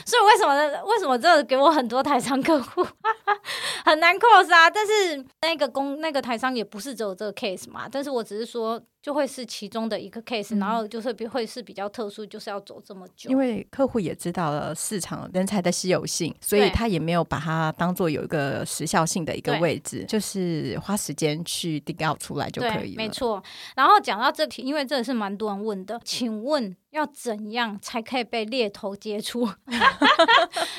[0.05, 0.84] 所以为什么呢？
[0.86, 2.88] 为什么这给我很多台商客户
[3.84, 4.69] 很难 close 啊？
[4.69, 8.82] 但是那个公那个台商也不是只有这个 case 嘛，但是我只是说。
[9.02, 13.30] 就会是其中的一个 case，嗯、然后就是会是比较特殊，就是要走这么久。
[13.30, 22.98] 因为客户也知道了市场人才的稀有性，所以他也没有把它当做有一个时效性的一个位置，就是花时间去 dig out 出来就可以了。
[22.98, 23.42] 没错。
[23.76, 29.48] 然后讲到这题，因为这是蛮多人问的，请问要怎样才可以被猎头接触？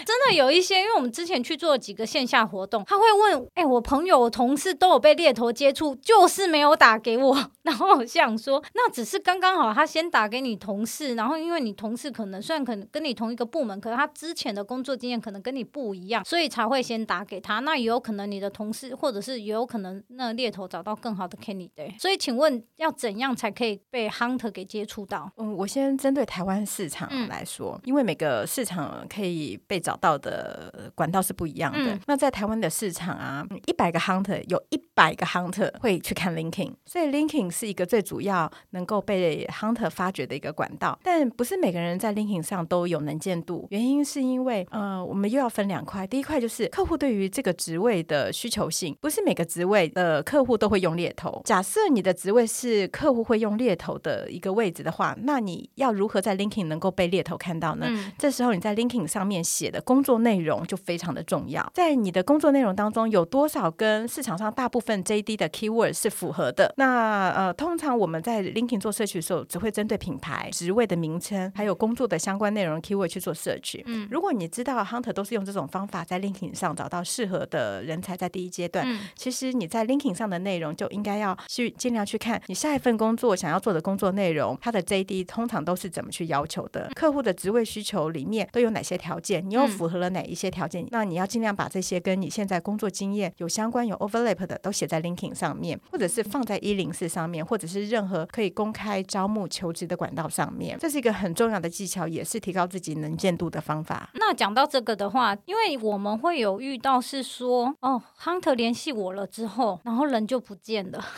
[0.04, 7.98] 真的有一些，因为我们之前去做几个线下活动，他会问：哎、欸，我朋友、我同事都有被猎头接触，就是没有打给我， 然后。
[8.10, 17.60] 象说，那只是刚刚好，他先打给你同事，然后因为你同事可能虽然可能跟你同一个部门，可是他之前的工作经验可能跟你不一样，所以才会先打给他。
[17.60, 21.98] 那也有可能你的同事，或者是也有可能那猎头找到更好的 candidate。
[22.00, 25.30] 所以，请问要怎样才可以被 hunter 给接触到？
[25.36, 31.94] 嗯，我先针对台湾市场来说，嗯、因为每个市场可以被找到的管道是不一样的。
[31.94, 40.98] 嗯、那在台湾的市场啊，一百个 hunter 有一百个 hunter 会去看 LinkedIn，所以 LinkedIn 是一个最主要能够被 hunter 发掘的一个管道。
[41.02, 46.06] 但不是每个人在 LinkedIn 上都有能见度，原因是因为呃，我们又要分两块。
[46.06, 51.40] 第一块就是客户对于这个职位的需求性，不是每个职位的客户都会用猎头。
[51.44, 57.86] 假设你的职位是客户会用猎头的一个位置的话，那你要如何在 LinkedIn 能够被猎头看到呢？
[57.88, 61.70] 嗯、这时候你在 LinkedIn 上面写的工作内容就非常的重要。
[61.74, 66.72] 在你的工作内容当中，有多少跟市场上大部分 JD 的 keyword 是符合的？
[66.76, 73.82] 那呃，通常我们在 LinkedIn 做 search 的时候，只会针对品牌、职位的名称，还有工作的相关内容 keyword 去做 search。
[73.86, 86.90] 嗯，如果你知道 Hunter 都是用这种方法在 LinkedIn 上找到适合的人才，在第一阶段，嗯、其实你在 LinkedIn 上的内容就应该要去尽量去看你下一份工作想要做的工作内容，它的 JD 通常都是怎么去要求的？
[86.94, 89.42] 客户的职位需求里面都有哪些条件？
[89.48, 90.84] 你又符合了哪一些条件？
[90.84, 100.78] 嗯、那你要尽量把这些跟你现在工作经验有相关、有 overlap 的都写在 LinkedIn 上面，或者是放在一零四上面，或者是任何可以公开招募求职的管道上面。
[100.78, 104.10] 这是一个很重要的技巧，也是提高自己能见度的方法。
[104.14, 111.04] 那讲到这个的话，因为我们会有遇到是说，哦，Hunter 联系我了之后，然后人就不见了。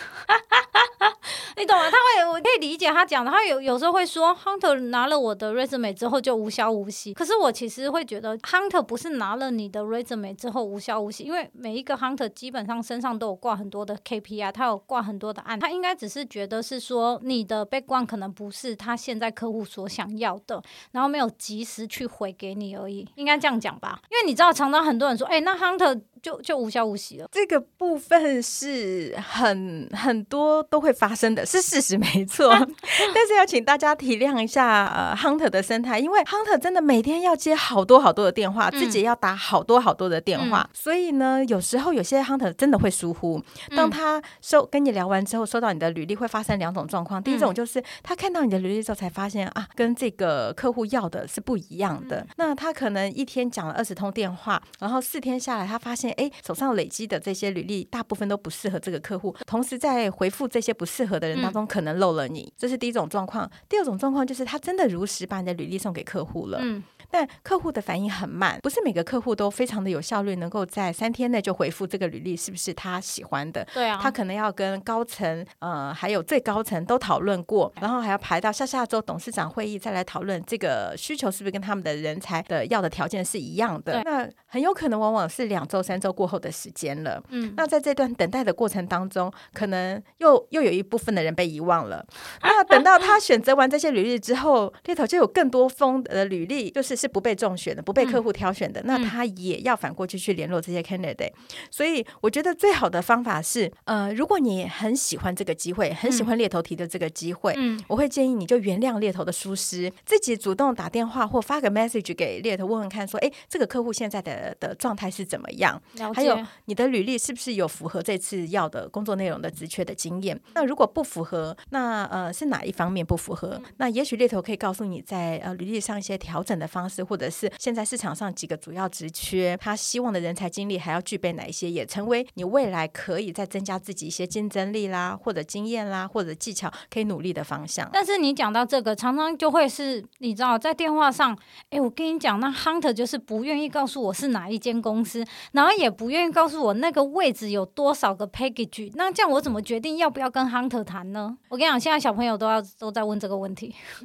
[1.54, 1.84] 你懂吗？
[1.90, 3.30] 他会，我可以理解他讲的。
[3.30, 7.12] 他有有时候会说，Hunter 拿了我的 resume 之后就无消无息。
[7.12, 24.02] 可是我其实会觉得，Hunter 不是拿了你的 resume 之后无消无息，因为每一个 Hunter 基本上身上都有挂很多的 KPI，他有挂很多的案，他应该只是觉得是说你的 big one 可能不是他现在客户所想要的，然后没有及时去回给你而已，应该这样讲吧？
[24.10, 27.26] 因为你知道，常常很多人说，哎、那 Hunter 就就无消无息了。
[27.32, 31.44] 这个部分是很很多都会发生的。
[31.44, 32.48] 是事实没错，
[33.14, 43.42] 但是要请大家体谅一下呃，Hunter 的生态，因为 Hunter 真的每天要接好多好多的电话，嗯、自己要打好多好多的电话，嗯、所以呢，有时候有些 Hunter 真的会疏忽。
[43.76, 47.20] 当他收跟你聊完之后，收到你的履历，会发生两种状况。
[47.22, 52.18] 第一种就是他看到你的履历之后，才发现啊，跟这个客户要的是不一样的。
[52.20, 61.42] 嗯、那他可能一天讲了二十通电话，然后四天下来，他发现哎，手上累积的这些履历大部分都不适合这个客户，同时在回复这些不适合的人。
[61.42, 63.50] 当中可能漏了你，这是第一种状况。
[63.68, 66.58] 第二种状况就是他真的如实把你的履历送给客户了。
[66.62, 66.82] 嗯。
[67.12, 73.62] 但客户的反应很慢，不是每个客户都非常的有效率，能够在三天内就回复这个履历是不是他喜欢的？
[73.74, 84.00] 对啊，他可能要跟高层呃还有最高层都讨论过，然后还要排到下下周董事长会议再来讨论这个需求是不是跟他们的人才的要的条件是一样的。
[84.04, 87.22] 那很有可能往往是两周三周过后的时间了。
[87.28, 92.02] 嗯，那在这段等待的过程当中，可能又又有一部分的人被遗忘了。
[92.42, 97.01] 那等到他选择完这些履历之后，猎头就有更多封的履历，就是。
[97.02, 101.32] 是不被中选的，不被客户挑选的，嗯、那他也要反过去去联络这些 candidate。
[101.68, 115.82] 所以我觉得最好的方法是，呃，如果你很喜欢这个机会，很喜欢猎头提的这个机会，嗯，我会建议你就原谅猎头的疏失，自己主动打电话或发个 message 给猎头问问看，说，哎，这个客户现在的的状态是怎么样？
[116.14, 120.40] 还有你的履历是不是有符合这次要的工作内容的职缺的经验？
[120.54, 123.60] 那如果不符合，那呃是哪一方面不符合？
[123.60, 126.91] 嗯、那也许猎头可以告诉你在呃履历上一些调整的方式。
[127.00, 137.88] 或者是现在市场上几个主要职缺，他希望的人才经历还要具备哪一些，也成为你未来可以再增加自己一些竞争力啦，或者经验啦，或者技巧可以努力的方向。
[137.92, 141.38] 但是你讲到这个，常常就会是你知道，在电话上，
[141.70, 151.36] 哎，我跟你讲，那 Hunter 就是不愿意告诉我是哪一间公司，然后也不愿意告诉我那个位置有多少个 package，那这样我怎么决定要不要跟 Hunter 谈呢？
[151.48, 153.74] 我跟你讲，现在小朋友都要都在问这个问题，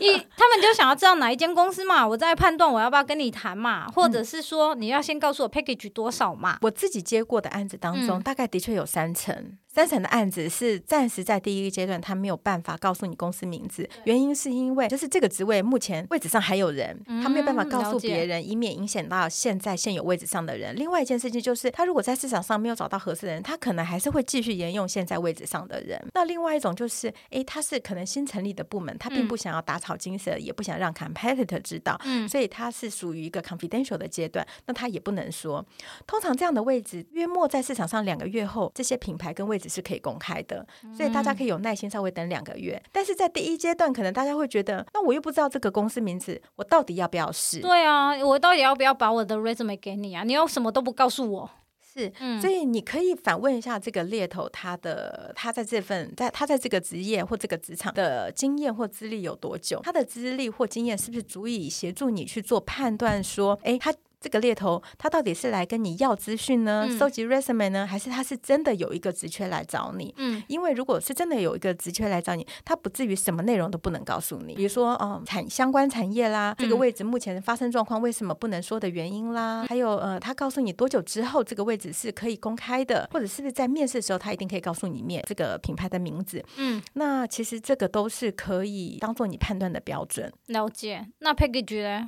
[0.00, 2.16] 一他们就想要知道哪一间公司嘛，我。
[2.16, 6.58] 在判断我要不要跟你谈嘛，或者是说你要先告诉我 package 多少嘛？
[6.62, 9.58] 我自己接过的案子当中，嗯、大概的确有三成。
[9.76, 20.74] 三审的案子是暂时在第一个阶段，他没有办法告诉你公司名字，原因是因为就是这个职位目前位置上还有人，他没有办法告诉别人，以免影响到现在现有位置上的人。
[20.76, 26.02] 另外一件事情就是，他如果在市场上没有找到合适的人，他可能还是会继续沿用现在位置上的人。
[26.14, 35.62] 那另外一种就是，诶，他是可能新成立的部门，他并不想要打草惊蛇，也不想让 competitor 知道，嗯所以他是属于一个 confidential 的阶段，那他也不能说。
[36.06, 39.65] 通常这样的位置约莫在市场上两个月后，这些品牌跟位置。
[39.66, 42.80] 置是可以公开的，所以大家可以有耐心稍微等两个月。
[42.92, 47.60] 但是在第一阶段，可能大家会觉得，那我又不知道这个公司名字，我到底要不要试？
[47.60, 50.22] 对啊，我到底要不要把我的 resume 给你啊？
[50.24, 51.50] 你又什么都不告诉我。
[51.80, 59.80] 是，所以你可以反问一下这个猎头，他的他在这份在他在这个职业或这个职场的经验或资历有多久？
[59.82, 63.22] 他的资历或经验是不是足以协助你去做判断？
[63.24, 63.94] 说，诶，他。
[64.20, 70.14] 这个猎头他到底是来跟你要资讯呢，嗯、收集 resume 呢，还是他是真的有一个职缺来找你？
[70.16, 86.44] 嗯，因为如果是真的有一个职缺来找你，他不至于什么内容都不能告诉你，比如说，嗯，产相关产业啦，这个位置目前发生状况为什么不能说的原因啦，嗯、还有呃，他告诉你多久之后这个位置是可以公开的，或者是不是在面试的时候他一定可以告诉你面这个品牌的名字？
[86.56, 90.32] 嗯，那其实这个都是可以当做你判断的标准。
[90.46, 92.06] 了解，那 package 呢？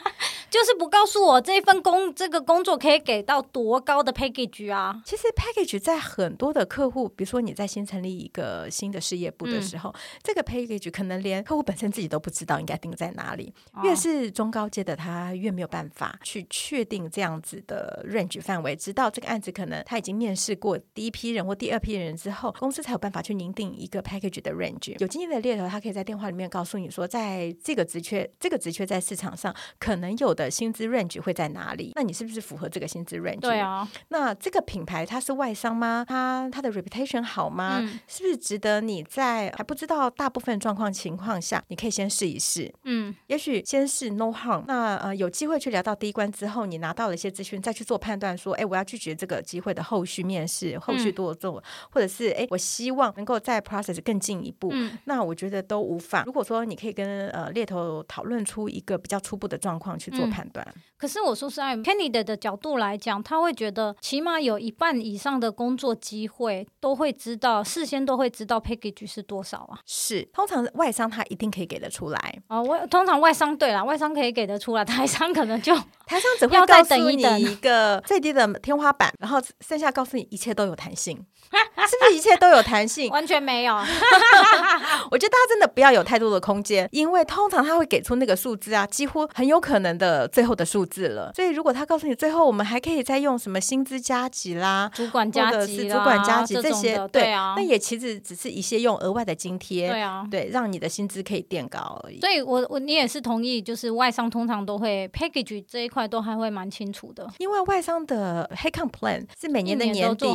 [0.50, 5.00] 就是不告诉我这一份工这个工作可以给到多高的 package 啊？
[5.04, 13.52] 其实 package 在很多的客户，比如说你在新成立一个新的事业部的时候，嗯、这个 package 可能连客户本身自己都不知道应该定在哪里。
[13.72, 18.74] 哦、越是中高阶的，他越没有办法去确定这样子的 range 范围。
[18.74, 24.96] 直到这个案子可能他已经面试过第一批人或第二批人之后，公司才有办法去拟定一个 package 的 range。
[24.98, 31.92] 有经验的猎头，他可以在电话里面告诉你说，在这个职缺，这个职缺在市场上可能有的薪资 range 会在哪里？
[31.96, 33.40] 那你是不是符合这个薪资 range？
[33.40, 33.86] 对啊。
[34.08, 36.04] 那这个品牌它是外商吗？
[36.08, 37.80] 它它的 reputation 好吗？
[37.80, 42.72] 嗯、是不是值得你在还不知道大部分状况情况下，你可以先试一试？
[42.84, 44.62] 嗯，也许先试 no harm。
[44.66, 54.70] 那呃有机会去聊到第一关之后，你拿到了一些资讯，再去做判断，说，哎，我要拒绝这个机会的后续面试，后续多做，嗯、或者是哎，我希望能够在 process 更进一步。
[54.72, 56.24] 嗯、那我觉得都无妨。
[56.24, 60.66] 如果说你可以跟呃猎头讨论出一个比较初步的状况去做判断。
[60.74, 69.78] 嗯可是我说实在，candidate 的角度来讲，他会觉得起码有一半以上的工作机会都会知道，事先都会知道 package 是多少啊？
[69.86, 72.42] 是，通常外商他一定可以给得出来。
[72.48, 75.72] 哦，外通常外商对啦，外商可以给得出来， 台商可能就
[76.04, 81.24] 台商只会告诉你一个最低的天花板，然后剩下告诉你一切都有弹性，
[81.88, 83.10] 是不是一切都有弹性？
[83.10, 83.74] 完全没有。
[85.10, 91.08] 我觉得大家真的不要有太多的空间，因为通常他会给出那个数字啊，几乎很有可能的最后的数字。
[91.08, 102.20] 了，所以如果他告诉你最后我们还可以再用什么薪资加级啦，主管加级，主管加级这些，对，对啊，那也其实只是一些用额外的津贴，对啊，对，让你的薪资可以垫高而已。
[102.20, 110.26] 所以我我你也是同意，就是外商通常都会 package 这一块都还会蛮清楚的，因为外商的 headcount plan 是每年的年底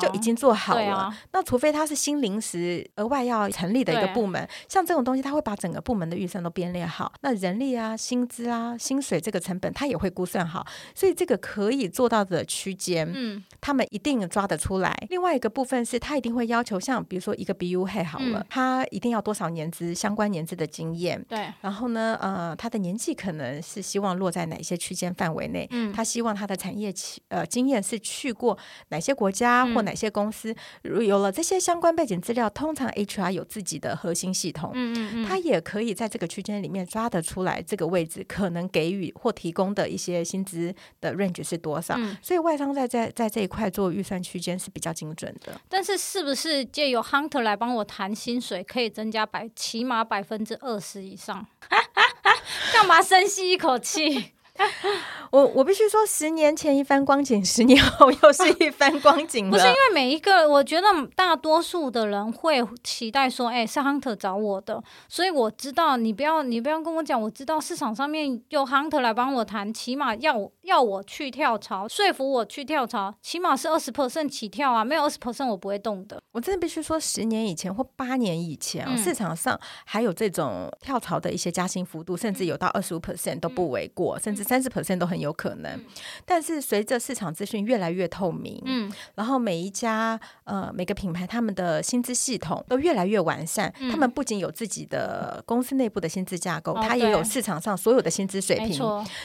[0.00, 14.94] 就已经做好了，啊、那除非他是新临时额外要成立的一个部门，像这种东西，他会把整个部门的预算都编列好，那人力啊、薪资啊、薪水这个成本，他也会估算好，所以这个可以做到的区间，嗯，他们一定抓得出来。
[15.08, 21.48] 另外一个部分是他一定会要求，像比如说一个 BU head 好了，嗯、他一定要多少年资相关年资的经验，对。
[21.60, 25.66] 然后呢，呃，他的年纪可能是希望落在哪些区间范围内？
[25.70, 26.92] 嗯，他希望他的产业
[27.28, 28.56] 呃经验是去过
[28.88, 30.41] 哪些国家或哪些公司？
[30.82, 40.22] 如有了这些相关背景资料，通常 HR 有自己的核心系统，嗯嗯嗯，他也可以在这个区间里面抓得出来这个位置可能给予或提供的一些。
[40.22, 41.94] 薪资的 range 是多少？
[41.98, 45.60] 嗯、所以外商在在在这一块做预算区间是比较精准的。
[45.68, 51.44] 但是，是不是借由 hunter 来帮我谈薪水，可以增加百起码百分之二十以上？
[52.72, 54.32] 干嘛深吸一口气？
[55.32, 59.50] 我我必须说，十年前一番光景，十年后又是一番光景。
[59.50, 76.20] 不是因为每一个，我觉得大多数的人会期待说，哎、欸，是 hunter 找我的，所以我知道你不要你不要跟我讲，我知道市场上面有 hunter 来帮我谈，起码要要我去跳槽，说服我去跳槽，起码是二十 percent 起跳啊，没有二十 percent 我不会动的。
[76.32, 85.72] 我真的必须说，十年以前或八年以前、嗯、市场上还有这种跳槽的一些加薪幅度，甚至有到二十五 percent 都不为过，嗯、甚至三十 percent 都很有可能。
[85.72, 85.84] 嗯、
[86.26, 98.78] 但是随着市场资讯越来越透明，嗯，然后每一家呃每个品牌他们的薪资系统都越来越完善，嗯、他们不仅有自己的公司内部的薪资架构，它、哦、也有市场上所有的薪资水平。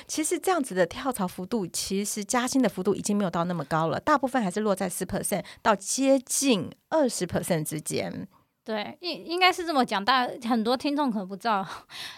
[0.08, 8.28] 其实这样子的跳槽幅度，其实加薪的幅度已经没有到那么高了，大部分还是落在十 percent 到接近二十 percent 之间。
[8.68, 11.66] 对，应应该是这么讲，但很多听众可能不知道，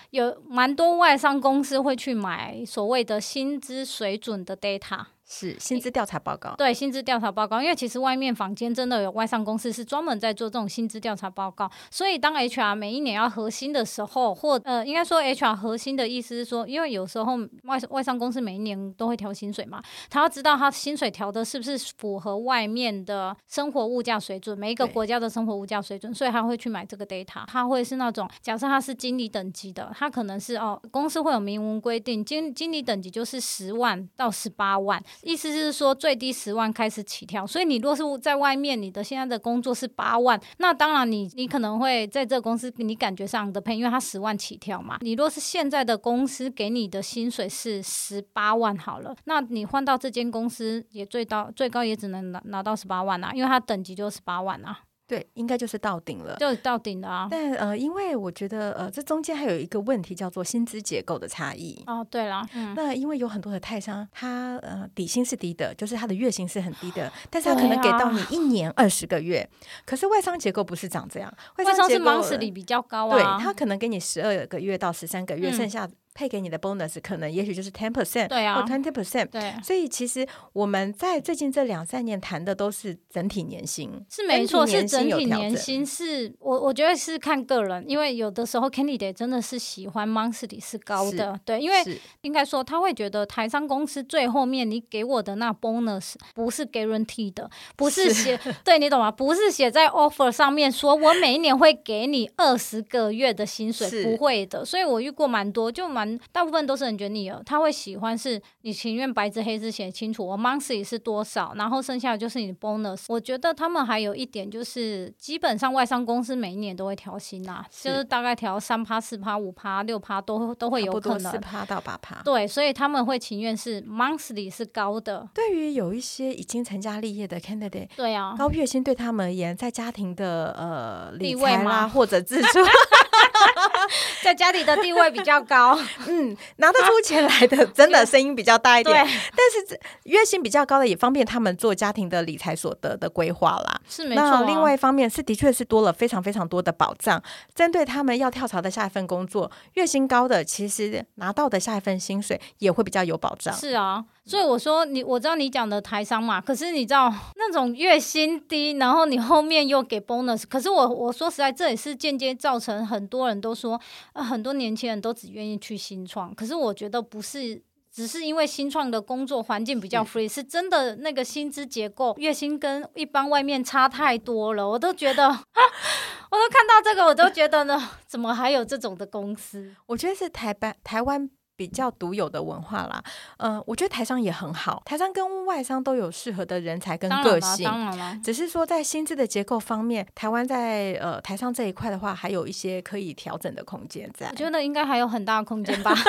[0.09, 5.05] 有蛮多外商公司会去买所谓的薪资水准的 data。
[5.31, 34.99] 是薪资调查报告，对薪资调查报告，因为其实外面坊间真的有外商公司是专门在做这种薪资调查报告，所以当 HR 每一年要核心的时候，或呃，应该说 HR 核心的意思是说，因为有时候外外商公司每一年都会调薪水嘛，他要知道他薪水调的是不是符合外面的生活物价水准，每一个国家的生活物价水准，所以他会去买这个 data，他会是那种假设他是经理等级的，他可能是哦，公司会有明文规定，经经理等级就是十万到十八万。
[35.23, 44.97] 意思就是说最低十万开始起跳，所以你若是在外面，你的现在的工作是八万，那当然你你可能会在这个公司你感觉上的配，因为它十万起跳嘛。
[45.01, 54.79] 你若是现在的公司给你的薪水是十八万好了，那你换到这间公司也最高最高也只能拿拿到十八万啊，因为它等级就十八万啊。
[55.09, 57.27] 对，应该就是到顶了，就到顶了啊。
[57.31, 61.83] 但呃，因为我觉得呃，这中间还有一个问题叫做薪资结构的差异。
[61.87, 69.39] 哦，对了，嗯，那因为有很多的泰商，他呃底薪是低的，就是他的月薪是很低的， 但是他可能给到你一年二十个月。
[69.39, 75.89] 啊、可是外商结构不是长这样，外商是 monthly 比较高啊，对，他可能给你十二个月到十三个月，嗯、剩下。
[76.19, 91.77] 配给你的 bonus 可能也许就是 ten percent，对啊，或 twenty percent，对，所以其实我们在最近这两三年谈的都是整体年薪，是没错，是整体年薪，是我我觉得是看个人，因为有的时候 candidate 真的是喜欢 monthly 是高的，对，因为
[92.19, 99.09] 应该说他会觉得台商公司最后面你给我的那 bonus 不是 guarantee 的，不是写，是对你懂吗？
[99.09, 106.08] 不是写在 offer 上面说我每一年会给你二十个月的薪水，不会的，所以我遇过蛮多，就蛮。
[106.31, 113.05] 大部分都是很觉得腻了，他会喜欢是你情愿白纸黑字写清楚，我 monthly 是多少，然后剩下的就是你的 bonus。
[113.07, 122.21] 我觉得他们还有一点就是，基本上外商公司每一年都会调薪呐，是就是大概调三趴、四趴、五趴、六趴都都会有可能，四趴到八趴。
[122.23, 125.27] 对，所以他们会情愿是 monthly 是高的。
[125.33, 132.59] 对于有一些已经成家立业的 candidate，对啊，高月薪对他们而言，在家庭的呃地位啦，或者自助。
[134.21, 135.77] 在家里的地位比较高，
[136.07, 139.05] 嗯，拿得出钱来的，真的声音比较大一点。
[139.05, 143.81] 对，但是月薪比较高的也方便他们做家庭的理财所得的规划啦。
[143.87, 144.43] 是没错啊。
[144.45, 147.21] 另外一方面是的确是多了非常非常多的保障，
[147.53, 153.53] 针对他们要跳槽的下一份工作，月薪高的其实拿到的下一份薪水也会比较有保障。
[153.53, 154.05] 是啊。
[154.29, 163.81] 所以我说你，我知道你讲的台商嘛，可是你知道 那种月薪低，然后你后面又给 bonus，可是我我说实在，这也是间接造成很多人都说，
[164.13, 166.31] 呃，很多年轻人都只愿意去新创。
[166.35, 167.59] 可是我觉得不是，
[167.91, 175.25] 只是因为新创的工作环境比较 free，是，是真的那个薪资结构月薪跟一般外面差太多了，我都觉得，
[176.29, 179.73] 我都看到这个，我都觉得呢，怎么还有这种的公司？
[179.87, 181.31] 我觉得是台湾台湾。
[181.59, 183.03] 比较独有的文化啦，
[183.35, 194.29] 呃，我觉得台商也很好，台商跟外商都有适合的人才跟个性，当然了，只是说在薪资的结构方面，台湾在呃台商这一块的话，还有一些可以调整的空间在。
[194.29, 195.93] 我觉得应该还有很大的空间吧。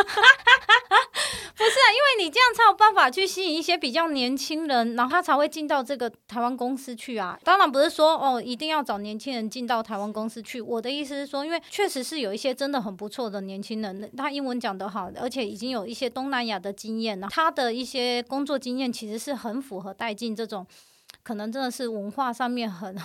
[1.61, 7.38] 不是啊，因为你这样才有办法去吸引一些比较年轻人，然后他才会进到这个台湾公司去啊。
[7.44, 10.58] 当然不是说哦，一定要找年轻人进到台湾公司去。
[10.58, 20.66] 我的意思是说，因为确实是有一些真的很不错的年轻人，他英文讲得好，而且已经有一些东南亚的经验了，他的一些工作经验其实是很符合带进这种。
[21.22, 22.96] 可能真的是文化上面很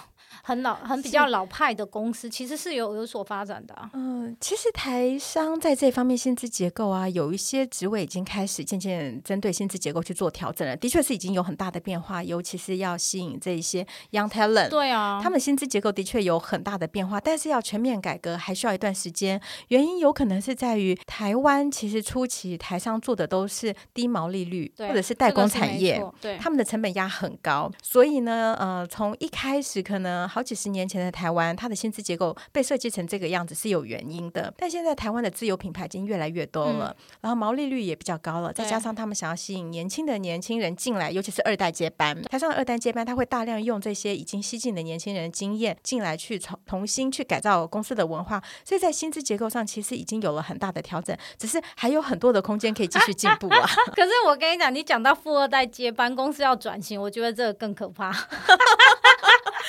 [0.43, 3.89] 很老、很比较老派的公司，其实是有有所发展的啊。
[3.93, 10.75] 嗯，其实台商在这方面薪资结构啊，有一些职位已经开始渐渐针对薪资结构去做调整了。
[10.77, 14.69] 的确是已经有很大的变化，尤其是要吸引这一些 young talent。
[14.69, 19.39] 对啊，他们薪资结构的确有很大的变化，但是要全面改革还需要一段时间。
[19.67, 28.05] 原因有可能是在于台湾其实初期台商做的都是低毛利率，或者是代工产业，对，他们的成本压很高，所以。
[28.05, 34.53] 所以呢，呃，从一开始可能好几十年前的台湾，它的薪资结构被设计成这个样子是有原因的。
[34.57, 42.21] 但现在台湾的自由品牌已经越来越多了，嗯、然后毛利率也比较高了，再加上他们想要吸引年轻的年轻人进来，尤其是二代接班。
[42.23, 48.41] 台上的二代接班，他会大量用这些已经吸进的年轻人经验进来，去重重新去改造公司的文化。
[48.63, 53.67] 所以在薪资结构上，其实已经有了很大的调整，只是还有很多的空间可以继续进步啊。
[53.95, 58.11] 可是我跟你讲，你讲到富二代接班，公司要转型，我觉得这个更可怕。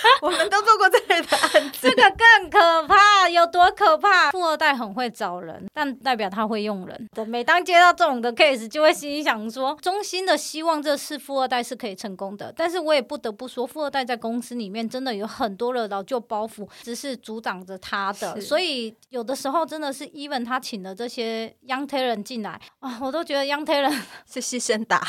[0.22, 4.30] 我们都做过这类的案子，这个更可怕，有多可怕？
[4.30, 7.08] 富二代很会找人，但代表他会用人。
[7.14, 12.52] 对，每当接到这种的 case，就会心里想说，衷心的希望这次富二代是可以成功的。
[12.56, 18.40] 但是我也不得不说，富二代在公司里面真的有很多的老旧包袱，只是阻挡着他的。
[18.40, 23.98] 所以有的时候真的是 even 他请的这些 young talent 进来啊，我都觉得 young talent
[24.30, 25.02] 是牺牲打，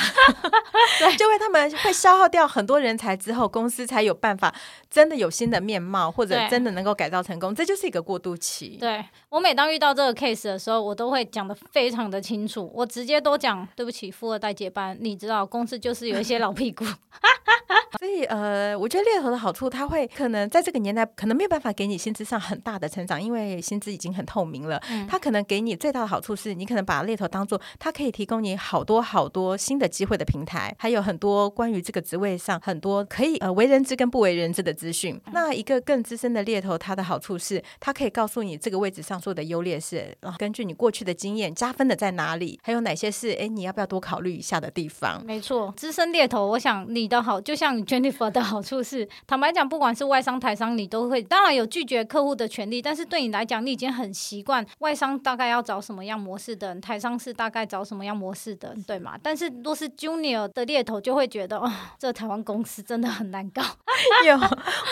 [0.99, 4.53] 对，就为他们会消耗掉很多人才之后，公司才有办法
[4.89, 7.53] 真的有新的面貌，或者真的能够改造成功。
[7.53, 8.77] 这就是一个过渡期。
[8.79, 16.85] 对，我每当遇到这个 case 的时候，我都会讲的非常的清楚，我直接都讲对不起，富二代接班，你知道公司就是有一些老屁股。
[18.07, 24.81] 所以呃，我觉得猎头的好处，他会可能在这个年代可能没有办法给你薪资上很大的成长，因为薪资已经很透明了。
[24.89, 35.19] 嗯，他可能给你最大的好处是你可能把猎头当做他可以提供你好多好多新的机会的平台，还有很多关于这个职位上很多可以呃为人知跟不为人知的资讯。
[35.33, 45.21] 那一个更资深的猎头，他的好处是他可以告诉你这个位置上所有的优劣势，然后根据你过去的经验加分的在哪里，还有哪些是哎你要不要多考虑一下的地方。
[45.25, 59.17] 没错，资深猎头，我想你的好就像 Jennifer 的好处是， 坦白讲，不管是外商台商，你都会当然有拒绝客户的权利，但是对你来讲，你已经很习惯外商大概要找什么样模式的人，台商是大概找什么样模式的人，对吗？
[59.21, 63.63] 但是若是 Junior 的猎头，就会觉得哦，这台湾公司真的很难搞。
[64.25, 64.35] 有，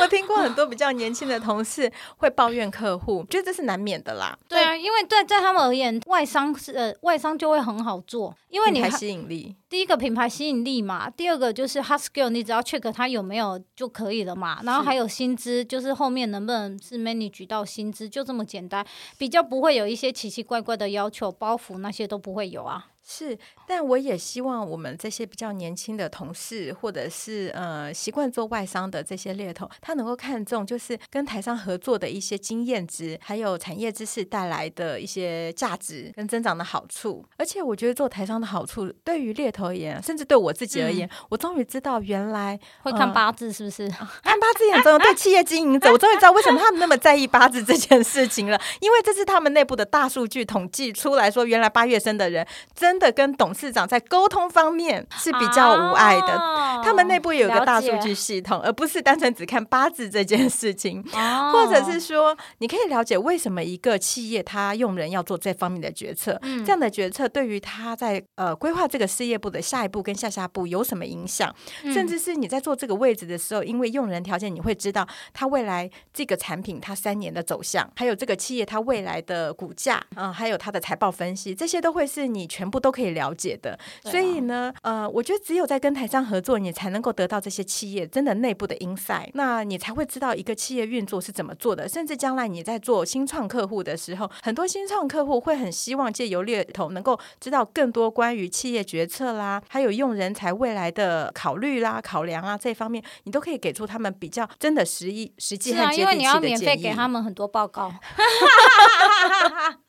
[0.01, 4.35] 我听过很多比较年轻的同事会抱怨客户，觉得这是难免的啦。
[4.47, 9.55] 对啊，因为对在他们而言，外商是呃外商就会很好做，因为你还吸引力。
[9.67, 14.61] 第一个品牌吸引力嘛，第二个就是 hard skill，你只要 check 它有没有就可以了嘛。
[14.63, 18.85] 然后还有薪资，就是后面能不能是 manage 到薪资，就这么简单，
[19.17, 22.91] 比较不会有一些奇奇怪怪的要求包袱，那些都不会有啊。
[23.07, 23.37] 是，
[23.67, 37.23] 但我也希望我们这些比较年轻的同事，或者是呃习惯做外商的这些猎头，他能够看重就是跟台商合作的一些经验值，还有产业知识带来的一些价值跟增长的好处。
[37.37, 43.83] 而且我觉得做台商的好处，对于猎头而言，甚至对我自己而言，嗯、我终于知道原来会看八字是不是？
[43.83, 44.97] 呃、 看八字也很重要。
[44.97, 52.43] 对企业经营者，我终于知道为什么他们那么在意八字这件事情了，因为这是他们内部的大数据统计出来说，原来八月生的人
[52.73, 52.94] 真。
[52.95, 61.03] 真的跟董事长在沟通方面是比较无碍的，哦、他们内部有个大数据系统，而不是单纯只看八字这件事情。
[61.11, 71.53] 哦、或者是说，你可以了解为什么一个企业他用人要做这方面的决策，嗯、这样的决策对于他在呃规划这个事业部的下一步跟下下步有什么影响？
[71.83, 82.84] 嗯、甚至是你在做这个位置的时候，因为用人条件，你会知道他未来这个产品它三年的走向，还有这个企业它未来的股价，啊、呃，还有它的财报分析，这些都会是你全部。
[82.85, 91.89] 都可以了解的，所以呢，呃，我觉得只有在跟台商合作，你才能够得到这些企业真的内部的 insight，那你才会知道一个企业运作是怎么做的。
[91.89, 106.27] 甚至将来你在做新创客户的时候，很多新创客户会很希望借由猎头能够知道更多关于企业决策啦，还有用人才未来的考虑啦、考量啊这方面，你都可以给出他们比较真的实际、实际和接地气的建议。
[106.27, 107.91] 是啊，因为你要免费给他们很多报告。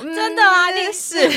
[0.00, 1.30] 嗯、真的啊，你是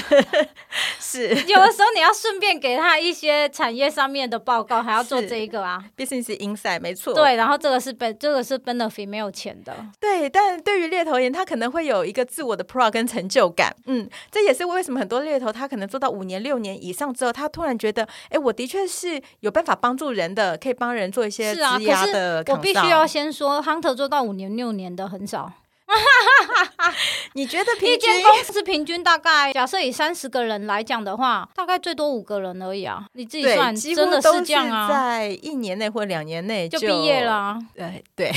[1.00, 7.14] 是，有的时候你要顺便给他一些产业上面的报告，还要做这一个啊，business insight 没错。
[7.14, 9.74] 对，然后这个是本这个是 benefit 没有钱的。
[10.00, 13.76] 对，但对于猎头而言，他可能会有一个自我的 pro 跟成就感。
[13.86, 22.44] 嗯，这也是为什么很多猎头他可能做到五年六年以上之后，他突然觉得，哎，我的确是有办法帮助人的，可以帮人做一些职涯的。
[22.48, 25.52] 我必须要先说，hunter 做到五年六年的很少。
[27.34, 33.06] 你觉得平均一间公司平均大概假设以三十个人来讲的话，大概最多五个人而已啊。
[33.14, 34.88] 你自己算，真的是这样啊？
[34.90, 37.60] 在一年内或两年内就毕业了啊。
[37.76, 38.32] 对对。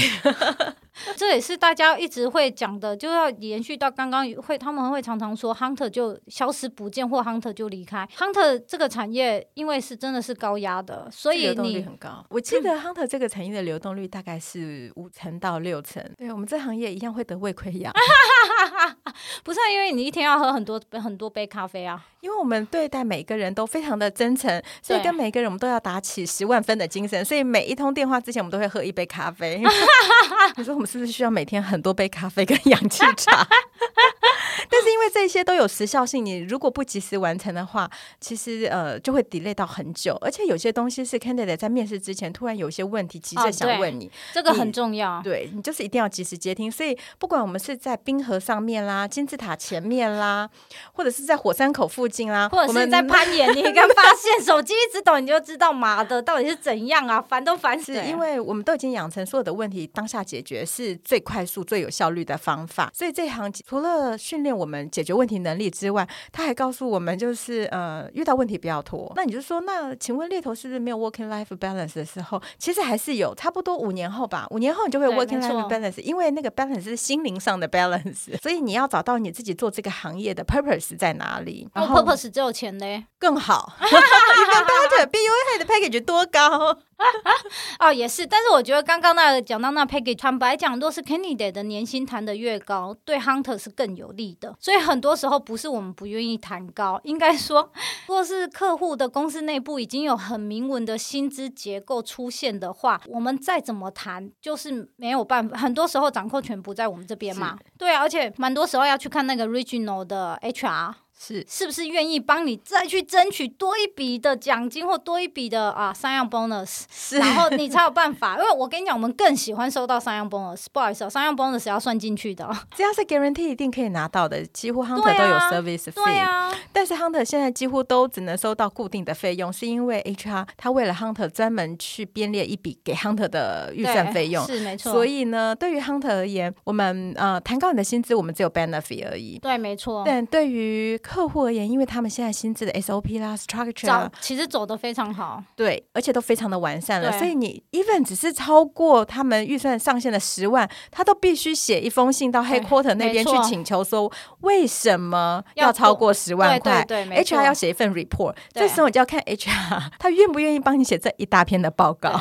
[1.16, 8.07] 这也是大家一直会讲的，就要延续到刚刚会，他们会常常说 hunter 就消失不见，或 hunter 就离开。
[8.16, 12.24] hunter 这个产业因为是真的是高压的，所以你流动率很高。
[12.28, 16.03] 我记得 hunter 这个产业的流动率大概是五成到六成。
[16.18, 17.93] 对，我们这行业一样会得胃溃疡。
[19.43, 29.62] 不是因为你一天要喝很多很多杯咖啡啊，因为我们对待每个人都非常的真诚，所以跟每个人我们都要打起十万分的精神，所以每一通电话之前我们都会喝一杯咖啡。
[30.57, 33.46] 你说我我们是不是需要每天很多杯咖啡跟 氧气茶？
[34.68, 40.16] 但是因为这些都有时效性，你如果不及时完成的话，其实呃就会 delay 到很久。
[40.20, 45.20] 而且有些东西是 candidate 在面试之前突然有些问题急着想问你，哦、这个很重要。
[45.22, 46.70] 对，你就是一定要及时接听。
[46.70, 50.48] 所以不管我们是在冰河上面啦、金字塔前面啦，
[50.92, 57.20] 或者是在火山口附近啦，或者是在攀岩，你刚发现手机一直抖，你就知道妈的到底是怎样啊？
[57.20, 57.94] 烦都烦死！
[58.04, 62.90] 因为我们都已经养成所有的问题当下解决是最快速、最有效率的方法。
[62.94, 69.12] 所以这行除了训练我们解决问题能力之外，他还告诉我们，就是呃，遇到问题不要拖。
[69.16, 72.40] 那你就说，那请问猎头是不是没有 working life balance 的时候？
[72.58, 74.46] 其实还是有，差不多五年后吧。
[74.50, 78.36] 五年后你就会 working life balance，因为那个 balance 是心灵上的 balance。
[78.40, 81.68] 所以你要找到你自己做这个行业的 purpose 在哪里。
[81.74, 83.72] 然后 purpose 只有钱嘞，更好。
[83.80, 86.78] 一个 budget BUA 的 package 多高？
[87.80, 94.54] 哦，也是，但是我觉得刚刚那个讲到那 package，坦白讲，都是 candidate 的年薪谈的越高，对 hunter 是更有利的。
[94.62, 97.68] 所以很多时候不是我们不愿意谈高，应该说，
[98.06, 105.58] 如果是客户的公司内部已经有很明文的薪资结构出现的话，我们再怎么谈，就是没有办法。
[105.58, 110.94] 很多时候掌控权不在我们这边嘛，对啊，而且蛮多时候要去看那个 regional 的 HR。
[111.24, 118.36] 是是不是愿意帮你再去争取多一笔的奖金或多一笔的啊三样 bonus，是然后你才有办法。
[118.38, 120.64] 因为我跟你讲，我们更喜欢收到三样 bonus。
[120.72, 122.48] 不好意思，三样 bonus 要算进去的。
[122.74, 126.04] 只要是 guarantee 一定可以拿到的，几乎 hunter 都有 service fee。
[126.04, 134.44] 对啊，但是 hunter 现在几乎都只能收到固定的费用，是因为 HR 他为了 hunter 专门去编列一笔给 hunter 的预算费用。
[134.44, 134.92] 是没错。
[134.92, 139.38] 所以呢，对于 hunter 而言，我们呃谈高你的薪资，我们只有 benefit 而已。
[139.38, 140.02] 对，没错。
[140.04, 147.12] 但对于客户而言，因为他们现在薪资的 SOP 啦、structure 啦，其实走的非常好，对，而且都非常的完善了。
[147.18, 154.10] 所以你 even 只是超过他们预算上限的十万，他都必须写一封信到 headquarter 那边去请求说，
[154.40, 156.82] 为什么要超过十万块？
[156.84, 162.18] 对，对，对，HR 要写一份 report，对这时候你就要看 HR 他愿不愿意帮你写这一大篇的报告。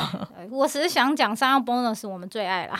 [0.50, 2.74] 我只是想讲，三样 bonus 我们最爱了，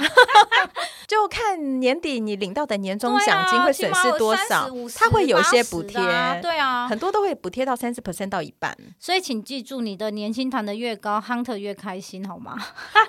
[1.13, 6.01] 就看年底你领到的年终奖金会损失多少，他会有一些补贴。
[6.41, 12.57] 对啊，很多都会补贴到三十 percent 到一半，所以请记住，你的年薪谈的越高，hunter 越开心，好吗？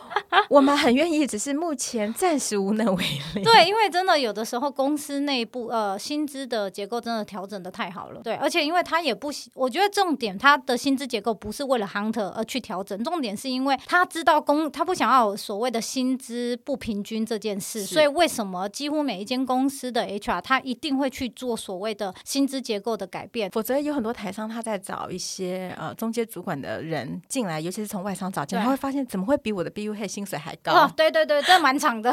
[0.49, 3.04] 我们很愿意，只是目前暂时无能为
[3.36, 3.43] 力。
[3.43, 8.20] 对，因为真的有的时候公司内部呃薪资的结构真的调整的太好了。
[8.22, 23.50] 对，而且因为他也不，我觉得重点他的薪资结构不是为了 hunter 而去调整，重点是因为他知道公他不想要有所谓的薪资不平均这件事，是所以为什么几乎每一间公司的 HR 他一定会去做所谓的薪资结构的改变。
[23.52, 30.74] 否则有很多台商他在找一些呃中介主管的人进来，尤其是从外商找进来，他会发现怎么会比我的 BU head 薪水还高？
[30.74, 32.12] 哦，对对对，这蛮长的，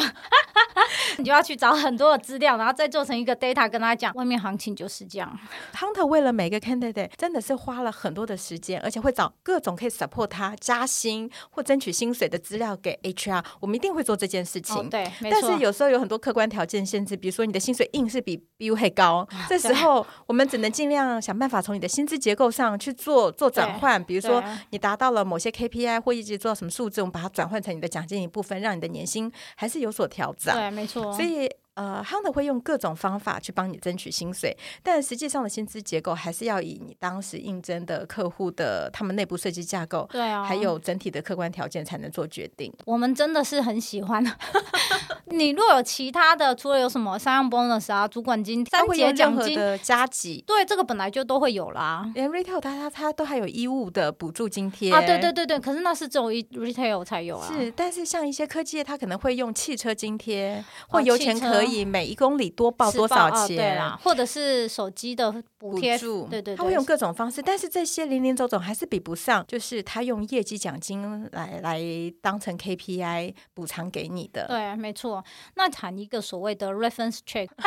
[1.19, 5.39] 你就要去找很多的资料，然后再做成一个 data 跟他讲，外面行情就是这样。
[5.75, 13.45] Hunter 为了每个 candidate 真的是花了很多的时间，而且会找各种可以 support 他加薪或争取薪水的资料给 HR。
[13.61, 15.41] 我们一定会做这件事情，哦、对，没错。
[15.41, 24.03] 但是有时候有很多客观条件限制，比如说你的薪水硬是比 BU head 高，这时候我们只能尽量想办法从你的薪资结构上去做做转换。
[24.03, 30.55] 比如说你达到了某些 KPI 或一直做到什么数字，我们把它转换成你的奖金一部分，让你的年薪还是有所调整。
[30.55, 31.13] 对，没错。
[31.13, 31.49] 所以。
[31.81, 42.71] 呃，Hunter 会用各种方法去帮你争取薪水，但实际上的薪资结构还是要以你当时应征的客户的他们内部设计架构，对啊，还有整体的客观条件才能做决定。
[42.85, 44.23] 我们真的是很喜欢。
[45.33, 52.11] 你若有其他的，除了有什么三样 bonus 啊、主管金、三节奖金的加急，对，这个本来就都会有啦。
[52.15, 57.49] 连 retail 它它它都还有衣物的补助津贴啊，对对对对，可是那是只有 retail 才有啊。
[57.51, 65.99] 是，但是像一些科技业，它可能会用汽车津贴，或油钱可以每一公里多报多少钱，对啦，或者是手机的补贴，
[66.29, 71.81] 对对，他会用各种方式，但是这些零零总总还是比不上，就是他用业绩奖金来来
[72.21, 74.47] 当成 KPI 补偿给你的。
[74.49, 75.25] 对，没错。
[75.55, 77.49] 那谈一个所谓的 reference check。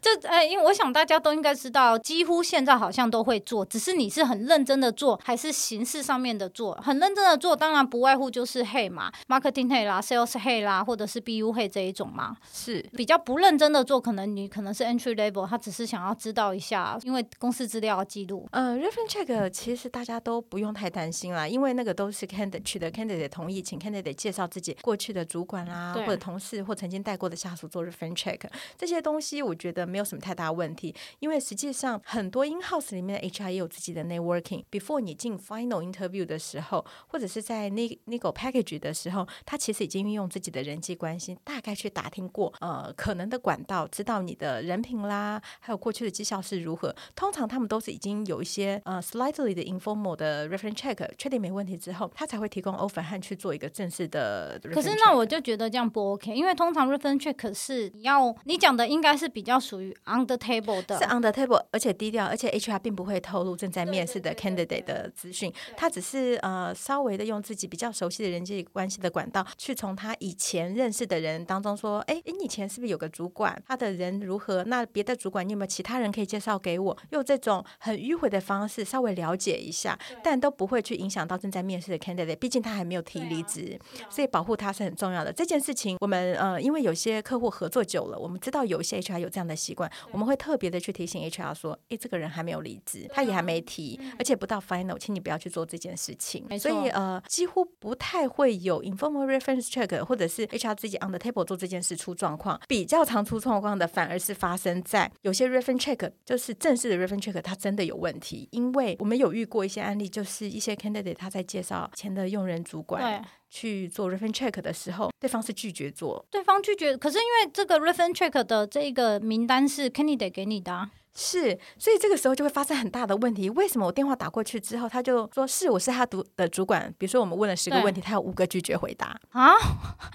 [0.00, 6.74] 这哎，因为我想大家都应该知道，几乎现在好像都会做，只是你是很认真的做，还是形式上面的做？
[6.82, 12.34] 很认真的做，当然不外乎就是 head 嘛，marketing head 啦，sales head 啦，或者是 BU head 这一种嘛。
[12.50, 18.48] 是比较不认真的做，可能你可能是 entry level，他只是想要知道一下，因为公司资料要记录。
[18.52, 28.40] 呃，reference check 其实大家都不用太担心啦，因为那个都是 candidate 取得 candidate 同意，请 candidate 介绍自己过去的主管啦，或者同事或曾经带过的下属做 reference check，
[28.78, 29.89] 这些东西我觉得。
[29.90, 30.94] 没有什么太大问题。
[31.18, 34.64] 因为实际上很多 in house 里面的 HR 也有自己的 networking。
[34.70, 46.94] Before 你进 final interview 的时候，或者是在那那个 package 的时候，他其实已经运用自己的人际关系，大概去打听过呃可能的管道，知道你的人品啦，还有过去的绩效是如何。
[47.16, 54.60] 通常他们都是已经有一些呃 slightly 的 informal 的 reference check，确定没问题之后，他才会提供 offer 和去做一个正式的。
[54.72, 73.60] 可是那我就觉得这样不 OK，因为通常 reference check 是你要你讲的应该是比较属于 on the table 的，是 on the table，而且低调，而且 HR 并不会透露正在面试的 candidate 的资讯，他只是呃稍微的用自己比较熟悉的人际关系的管道，去从他以前认识的人当中说，哎哎，你以前是不是有个主管？
[73.66, 74.64] 他的人如何？
[74.64, 76.96] 那别的主管你有没有其他人可以介绍给我？
[77.10, 83.78] 用这种很迂回的方式稍微了解一下，但都不会去影响到正在面试的 candidate，毕竟他还没有提离职，
[84.08, 85.32] 所以保护他是很重要的。
[85.32, 96.46] 这件事情，我们呃，因为有些客户合作久了，我们知道有一些 HR 有这样的习惯，我们会特别的去提醒 HR 说，诶，这个人还没有离职，他也还没提，而且不到 final，请你不要去做这件事情。
[96.58, 102.60] 所以呃，几乎不太会有 informal reference check，或者是 HR 自己 on the table 做这件事出状况。
[102.68, 108.48] 比较常出状况的，反而是发生在有些 reference check，就是正式的 reference check，它真的有问题。
[108.52, 116.96] 因为我们有遇过一些案例，就是一些 candidate 他在介绍前的用人主管去做 reference check 的时候，对方是拒绝做，对方拒绝。
[116.96, 120.90] 可是因为这个 reference check 的这个名单是 candidate 给你的啊。
[121.12, 123.50] 是，所以这个时候就会发生很大的问题。
[123.50, 126.94] 为什么我电话打过去之后，他就说是我是他读的主管？
[126.96, 129.52] 比如说我们问了十个问题，他有五个拒绝回答啊？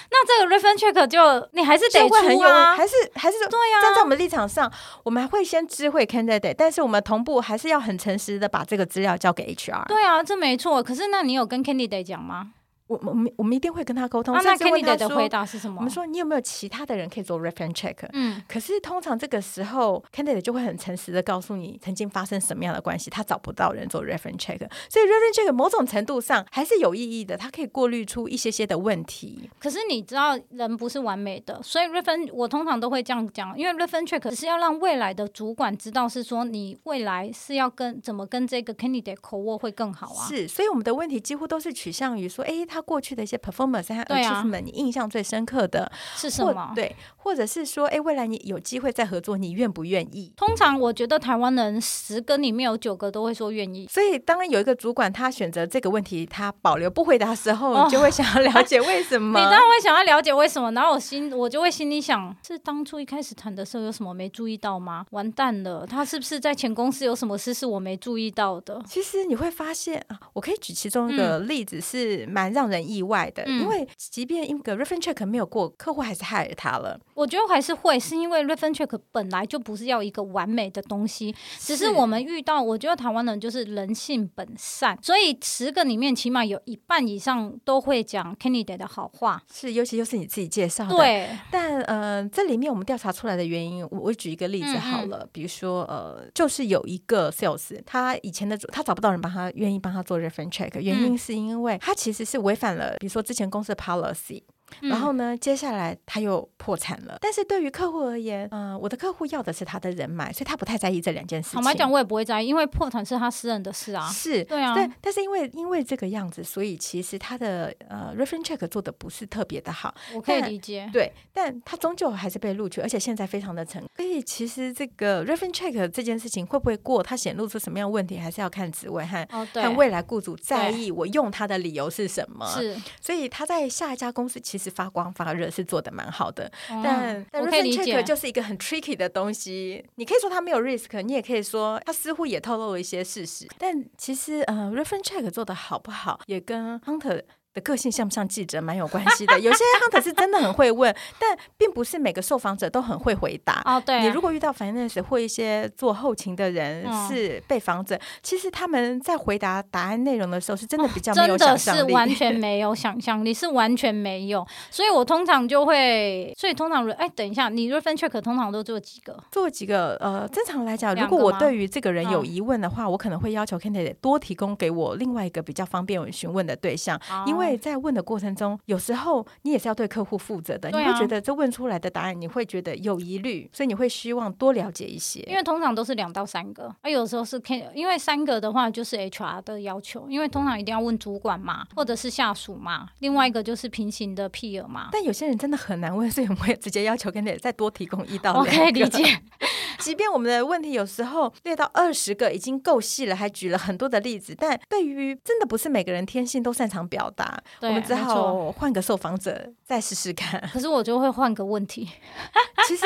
[0.09, 2.75] 那这个 reference check 就你还是得出啊？
[2.77, 3.81] 还是还是对呀？
[3.81, 4.71] 站在我们立场上，
[5.03, 9.85] 我们还会先知会 candidate，但是我们同步还是要很诚实的把这个资料交给 HR。
[9.89, 10.81] 对啊，这没错。
[10.81, 12.53] 可是那你有跟 candidate 讲吗？
[12.91, 14.35] 我我们我们一定会跟他沟通。
[14.35, 15.77] 那 candidate 的回答是什么？
[15.77, 17.95] 我们说你有没有其他的人可以做 reference check？
[18.11, 29.49] 嗯，可是通常这个时候 candidate 就会很诚实的告诉你曾经发生什么样的关系，他找不到人做 reference check，所以 reference check 某种程度上还是有意义的，它可以过滤出一些些的问题。
[29.59, 40.27] 可是你知道人不是完美的，所以 reference 我通常都会这样讲，因为 reference check 只是要让未来的主管知道是说你未来是要跟怎么跟这个 candidate co-work 会更好啊。
[40.27, 43.87] 是，所以我们的问题几乎都是取向于说，哎，他过去的一些 performance。
[44.05, 46.71] 对啊，你印象最深刻的是什么？
[46.75, 50.31] 对，或者是说，哎，未来你有机会再合作，你愿不愿意？
[50.35, 53.87] 通常我觉得台湾人十个里面有九个都会说愿意。
[53.87, 59.37] 所以，当然有一个主管他选择这个问题，他保留不回答的时候，哦、你就会想要了解为什么？
[59.39, 60.71] 你当然会想要了解为什么。
[60.71, 65.05] 然后我心我就会心里想，是当初一开始谈的时候有什么没注意到吗？
[65.11, 68.81] 完蛋了，他是不是在前公司有什么事是我没注意到的？
[68.87, 73.43] 其实你会发现啊，我可以举其中一个例子，是蛮让人意外的。
[73.45, 76.99] 嗯因为即便一个 reference check 没有过，客户还是 hire 他了。
[77.13, 82.61] 我觉得还是会，是因为 reference check 本来就不是要一个完美的东西，只是我们遇到。
[82.61, 89.41] 我觉得台湾人就是人性本善，所以十个里面起码有一半以上都会讲 candidate 的好话。
[89.51, 90.95] 是，尤其又是你自己介绍的。
[90.95, 91.27] 对。
[91.51, 103.49] 但呃，这里面我们调查出来的原因，我我举一个例子好了，嗯嗯比如说呃，就是有一个 sales，他以前的他找不到人帮他，愿意帮他做 reference check，原因是因为他其实是违反了，比如说之前。
[103.51, 104.43] 公司的 policy。
[104.79, 107.17] 然后呢，接下来他又破产了。
[107.21, 111.61] 但是对于客户而言，嗯、呃，我的客户要的是他的人脉，所以他不太在意这两件事情。
[111.61, 114.07] 坦白讲，我也不会在意，因为破产是他私人的事啊。
[114.07, 114.73] 是，对啊。
[114.75, 119.93] 但但是因为因为这个样子，所以其实他的呃 reference check 做的不是特别的好。
[120.13, 120.89] 我可以理解。
[120.93, 123.89] 对，但他终究还是被录取，而且现在非常的成功。
[123.95, 132.45] 所以其实这个 reference check 这件事情会不会过，它显露出什么样问题，还是要看职位和、哦、和未来雇主在意我用他的理由是什么。
[132.47, 132.75] 是。
[132.99, 135.41] 所以他在下一家公司其实发光发热。
[135.51, 139.83] 是做的蛮好的，嗯、但但 reference check 就是一个很 tricky 的东西。
[139.95, 143.47] 你可以说它没有 risk，你也可以说它似乎也透露了一些事实。
[143.57, 147.21] 但其实，呃，reference check 做的好不好，也跟 hunter
[147.53, 149.39] 的个性像不像记者蛮有关系的。
[149.39, 153.61] 有些 hunter 是真的很会问，但并不是每个受访者都很会回答。
[153.65, 154.01] 哦，对啊。
[154.01, 164.47] 你如果遇到 finance 或一些做后勤的人是被访者，嗯，其实他们在回答答案内容的时候，是真的比较没有想象力，真的是完全没有想象力，是完全没有。
[164.69, 169.21] 所以我通常就会，所以通常哎，等一下，你 reference check 通常都做几个？
[169.29, 169.95] 做几个？
[169.99, 176.97] 呃，正常来讲，如果我对于这个人有疑问的话，嗯，我可能会要求 candidate 多提供给我另外一个比较方便我询问的对象，
[177.27, 177.40] 因为。
[177.41, 185.19] 为在问的过程中，有时候你也是要对客户负责的，你会觉得这问出来的答案你会觉得有疑虑，所以你会希望多了解一些。
[185.21, 194.89] 因为通常都是两到三个，而有时候是 K，因为三个的话就是 HR 的要求，因为通常一定要问主管嘛，或者是下属嘛，另外一个就是平行的 peer 嘛。
[194.91, 198.51] 但有些人真的很难问，所以我们会直接要求跟你再多提供一到两个。
[198.51, 199.03] 我可以理解。
[199.81, 210.39] 即便我们的问题有时候列到二十个已经够细了，还举了很多的例子，但对于真的不是每个人天性都擅长表达，我们只好换个受访者再试试看。
[210.53, 211.89] 可是我就会换个问题，
[212.67, 212.85] 其实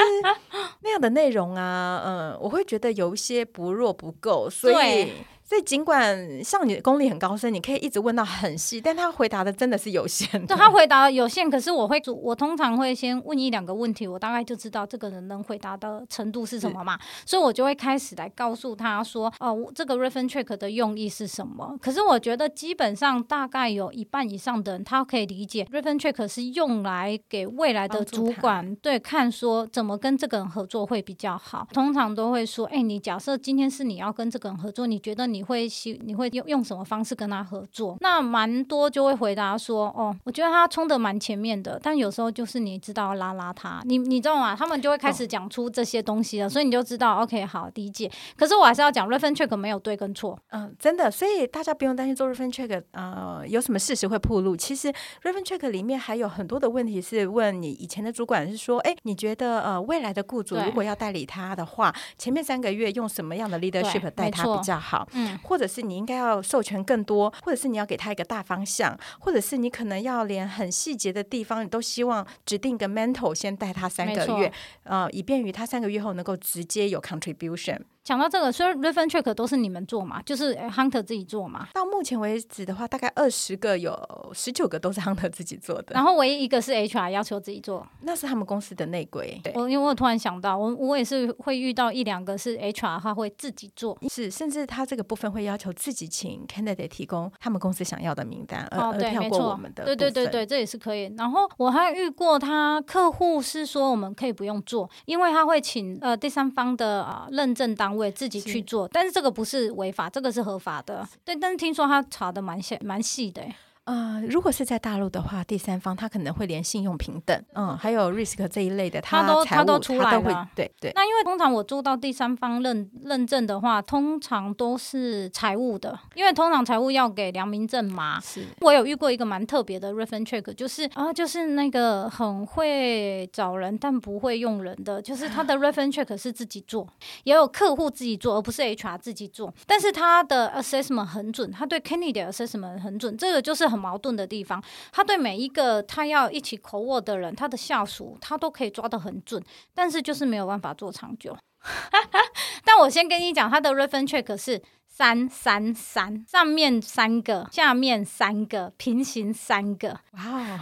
[0.81, 5.11] 那样的内容啊，嗯，我会觉得有一些不弱不够，所以。
[5.47, 10.47] 所以尽管像你的功力很高深，你可以一直问到很细，但他回答的真的是有限的。
[10.47, 21.77] 对，他回答有限，可是我会主，我通常会先问一两个问题，我大概就知道这个人能回答的程度是什么嘛，所以我就会开始来告诉他说，哦，这个 reference check 的用意是什么。
[21.79, 31.67] 可是我觉得基本上大概有一半以上的人，他可以理解 reference check 是用来给未来的主管对看说怎么跟这个人合作会比较好。
[31.71, 35.34] 通常都会说，哎，你假设今天是你要跟这个人合作，你觉得你。
[35.35, 37.97] 你会希你会用用什么方式跟他合作？
[37.99, 44.55] 那蛮多就会回答说，哦，我觉得他冲的蛮前面的，但有时候就是你知道拉拉他，你你知道吗？
[44.55, 48.09] 他们就会开始讲出这些东西了，哦、所以你就知道，OK，好理解。
[48.37, 54.55] 可是我还是要讲，reference check 没有对跟错，嗯，真的，所以大家不用担心做 reference check，呃，有什么事实会暴露。
[54.55, 54.87] 其实
[55.23, 65.07] reference check 里面还有很多的问题是问你以前的主管是说，哎，你觉得呃未来的雇主如果要代理他的话，前面三个月用什么样的 leadership 带他比较好？
[65.13, 65.24] 嗯。
[65.43, 74.51] 或者是你应该要授权更多，或者是你要给他一个大方向，或者是你可能要连很细节的地方，你都希望指定一个 mentor 先带他三个月，错
[74.83, 77.79] 呃，以便于他三个月后能够直接有 contribution。
[78.05, 81.67] 讲到这个，所以 reference check 都是你们做嘛，就是 hunter 自己做嘛。
[81.73, 83.91] 到目前为止的话，大概二十个有
[84.31, 89.41] 十九个都是 hunter 自己做的，然后唯一一个是 HR 要求自己做，那是他们公司的内规。
[89.43, 101.11] 对，我因为我突然想到，我我也是会遇到一两个是 HR 他会自己做，是甚至他这个部分会要求自己请 candidate 提供他们公司想要的名单，哦，对，而跳过我们的，对对对对，这也是可以。
[101.17, 108.87] 然后我还遇过他客户是说我们可以不用做，因为他会请呃第三方的啊、呃、认证单位自己去做。
[108.87, 111.07] 但是这个不是违法，这个是合法的。
[111.23, 113.41] 对，但是听说他查的蛮细，蛮细的。
[113.85, 120.21] 呃，如果是在大陆的话，第三方他可能会连信用平等，嗯，还有 risk 这一类的，他都他都出来了。
[120.21, 120.91] 会对对。
[120.95, 128.19] 那因为通常我做到第三方认认证的话，通常都是财务的，因为通常财务要给良民证嘛。
[128.19, 128.43] 是。
[128.61, 136.87] 我有遇过一个蛮特别的 reference check，就是啊，就是那个很会找人但不会用人的，就是他的 reference check 是自己做，
[137.23, 139.53] 也有客户自己做，而不是 HR 自己做。
[139.67, 143.74] 但是他的 assessment 很准，他对 candidate assessment 很准，这个就是很。
[143.75, 151.35] 矛盾的地方，他对每一个他要一起扣我的人，他的下属，他都可以抓得很准，但是就是没有办法做长久。
[152.63, 159.99] 但我先跟你讲，他的 reference check 是三三三，上面三个，下面三个，平行三个。
[160.13, 160.59] 哇哦！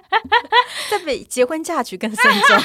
[0.90, 2.56] 这比 结婚嫁娶更慎重。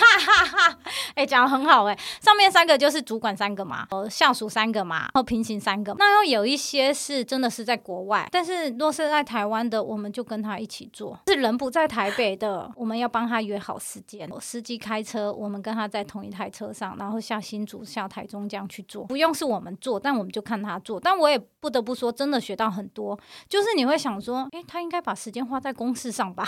[1.15, 1.99] 哎，讲的很好哎、欸。
[2.21, 5.95] 上面三个就是主管三个嘛，呃，下属三个嘛，然后平行三个。
[5.99, 11.19] 那又有一些是真的是在国外，但是若是在台湾的，我们就跟他一起做。
[11.27, 14.29] 是人不在台北的，我们要帮他约好时间。
[14.39, 19.05] 司机开车，我们跟他在同一台车上，然后下新竹、下台中这样去做。
[19.05, 20.99] 不用是我们做，但我们就看他做。
[20.99, 23.17] 但我也不得不说，真的学到很多。
[23.47, 26.47] 就是你会想说，哎，他应该把时间花在公事上吧？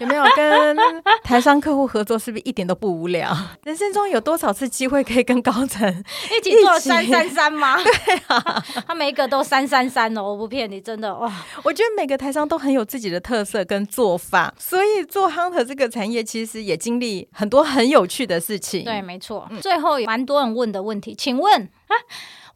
[0.00, 0.23] 有没有？
[0.36, 0.76] 跟
[1.22, 3.34] 台商客户合作是不是一点都不无聊？
[3.64, 5.88] 人生中有多少次机会可以跟高层
[6.36, 7.76] 一起做三三三吗？
[7.82, 11.32] 对啊， 他每一个都三三三哦，我不骗你，真的哇！
[11.62, 18.84] 我觉得每个台商都很有自己的特色跟做法，所以做 Hunter 这个产业其实也经历很多很有趣的事情。
[18.84, 19.46] 对，没错。
[19.50, 21.68] 嗯、最后蛮多人问的问题，请问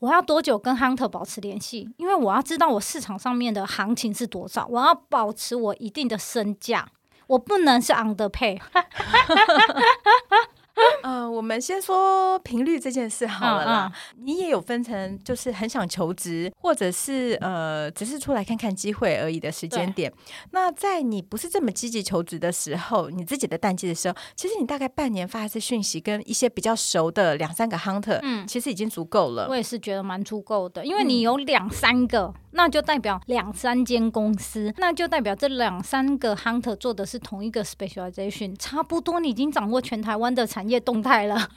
[0.00, 1.88] 我要多久跟 Hunter 保持联系？
[1.96, 6.86] 因为我要知道我市场上面的行情是多少，我要保持我一定的身价。
[7.28, 8.60] 我不能是 underpay。
[11.02, 13.92] 呃，我们先说频率这件事好了啦。
[14.16, 20.12] 嗯嗯、你也有分成，就是很想求职，或者是呃，只是出来看看机会而已的时间点。
[20.52, 29.48] 那在你不是这么积极求职的时候，你自己的淡季的时候，其实你大概半年发一次讯息，跟一些比较熟的两三个 hunter，嗯，其实已经足够了。
[29.48, 41.48] 我也是觉得蛮足够的，因为你有两三个，嗯、那就代表两三间公司，那就代表这两三个 hunter 做的是同一个 specialization，差不多你已经掌握全台湾的产也动态了。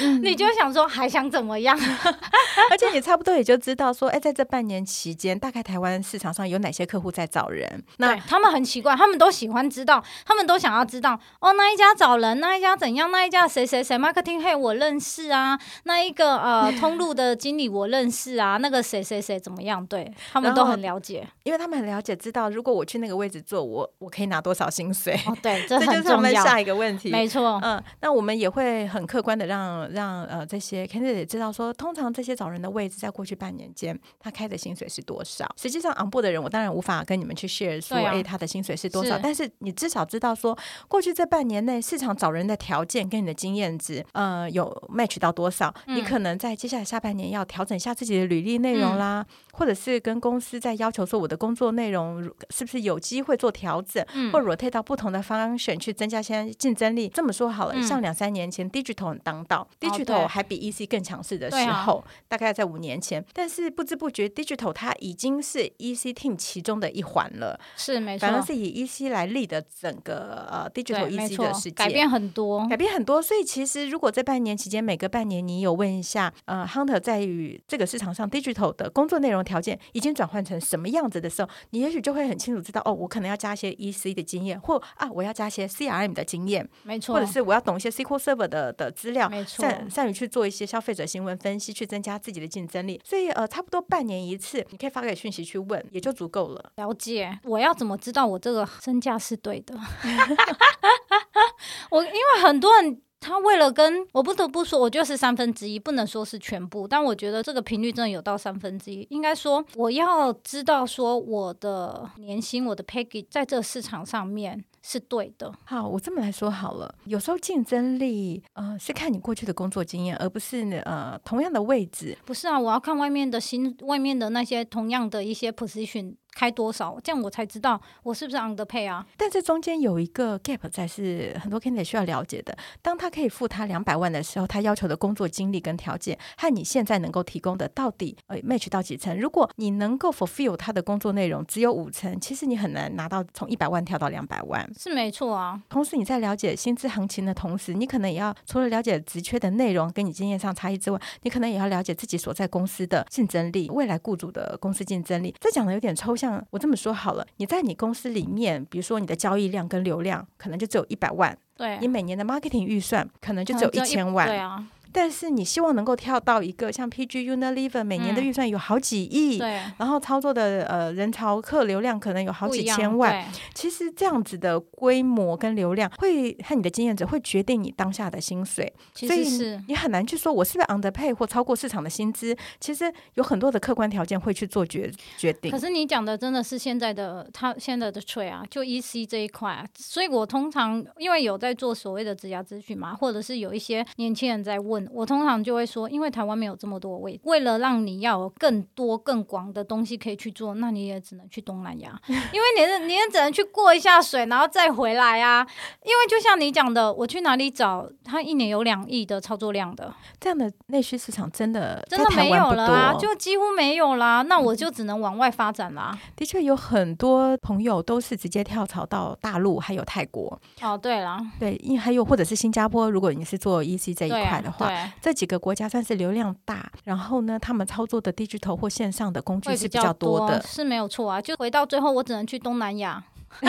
[0.00, 1.78] 嗯、你就想说还想怎么样？
[2.70, 7.82] 而且你差不多也就知道说，哎，在这半年期间，大概台湾市场上有哪些客户在找人？
[7.98, 19.84] 那他们很奇怪，他们都喜欢知道，他们都想要知道哦，那一家找人，那一家怎样，那一家谁谁谁，marketing head 我认识啊，那一个呃 通路的经理我认识啊，那个谁谁谁怎么样？
[19.86, 25.18] 对，他们都很了解，因为他们很了解，知道如果我去那个位置做，我我可以拿多少薪水。
[25.26, 25.96] 哦，对，这 很重要。
[25.96, 27.58] 这就是我们下一个问题，没错。
[27.62, 35.46] 嗯，那我们也会很客观的让让呃这些 candidate 知道说，通常这些找人的位置，在过去半年间，他开的薪水是多少？
[35.56, 39.16] 实际上，on board 的人，我当然无法跟你们去 share 说，哎、啊，他的薪水是多少？
[39.16, 40.56] 是，但是你至少知道说，
[40.88, 45.74] 过去这半年内市场找人的条件跟你的经验值，呃，有 match 到多少？
[45.86, 57.08] 嗯、你可能在接下来下半年要调整一下自己的履历内容啦，嗯、或者是跟公司在要求说，我的工作内容是不是有机会做调整，嗯、或 rotate 到不同的 function 去增加现在竞争力？
[57.08, 73.20] 这么说好了，嗯、像两三年前 digital 很当道、哦、，digital 还比 EC 更强势的时候，啊、大概在五年前，但是不知不觉 digital 它已经是 EC team 其中的一环了，是没错，反而是以 EC 来立的整个呃 digital EC 的世界改变很多，改变很多。
[73.22, 93.00] 所以其实如果这半年期间每隔半年你有问一下，呃，Hunter 在于这个市场上 digital 的工作内容条件已经转换成什么样子的时候，你也许就会很清楚知道，哦，我可能要加一些 EC 的经验，或啊，我要加一些 CRM 的经验，没错，或者是我要懂一些 SQL Server 的的资料，没错，善善于去做一些消费者行为分析，去增加自己的竞争力。
[93.04, 96.72] 所以呃，差不多半年一次，你可以发给讯息去问，也就足够了。
[96.76, 99.74] 了解，我要怎么知道我这个身价是对的？
[101.90, 103.00] 我因为很多人。
[103.22, 109.06] 他为了跟我不得不说，我就是三分之一，不能说是全部，但我觉得这个频率真的有到三分之一。
[109.10, 115.52] 应该说，我要知道说我的年薪、我的 package 在这个市场上面是对的。
[115.64, 122.16] 好，我这么来说好了，有时候竞争力呃是看你过去的工作经验，而不是呃同样的位置。
[122.24, 126.16] 不是啊，我要看外面的新外面的那些同样的一些 position。
[126.34, 129.06] 开多少，这样我才知道我是不是 underpay 啊？
[129.16, 132.56] 但这中间有一个 gap 在是很多 candidate 需要了解的。
[132.82, 139.18] 当他可以付他两百万的时候，他要求的工作经历跟条件和你现在能够提供的到底呃 match 到几成？
[139.18, 144.68] 如果你能够 fulfill 他的工作内容只有五成，其实你很难拿到从一百万跳到两百万。
[144.78, 145.60] 是没错啊。
[145.68, 155.34] 同时你在了解薪资行情的同时，你可能也要除了了解职缺的内容跟你经验上差异之外，你可能也要了解自己所在公司的竞争力，未来雇主的公司竞争力。
[155.40, 156.30] 这讲的有点抽象。
[156.30, 164.62] 像我这么说好了，你在你公司里面，比如说你的交易量跟流量可能就只有一百万，对，你每年的 marketing 预算可能就只有一千万，对啊。
[164.92, 173.24] 但是你希望能够跳到一个像 PG Unilever 每年的预算有好几亿，对，然后操作的呃人潮客流量可能有好几千万。
[173.54, 179.28] 其实这样子的规模跟流量会和你的经验值会决定你当下的薪水，所以
[179.68, 182.36] 你很难去说我是不是 underpay 或超过市场的薪资。
[182.58, 185.50] 其实有很多的客观条件会去做决决定。
[185.50, 205.46] 可是你讲的真的是现在的他现在的 trade 啊，就 EC 这一块啊，所以我通常因为有在做所谓的职涯咨询嘛，或者是有一些年轻人在问我，通常就会说，因为台湾没有这么多位，为了让你要有更多更广的东西可以去做，那你也只能去东南亚， 因为你是你也只能去过一下水，然后再回来啊。
[205.82, 214.22] 因为就像你讲的，我去哪里找他一年有两亿的操作量的这样的内需市场，真的真的没有了啊，就几乎没有啦。
[214.22, 215.98] 那我就只能往外发展啦。
[216.16, 220.38] 的确有很多朋友都是直接跳槽到大陆，还有泰国。
[220.62, 224.92] 哦，对了，对，因为还有或者是新加坡，如果你是做 EC 这一块的话，对。
[225.00, 231.20] 这几个国家算是流量大，然后呢，他们操作的 digital 或线上的工具是比较多的，多是没有错啊。
[231.20, 233.02] 就回到最后，我只能去东南亚，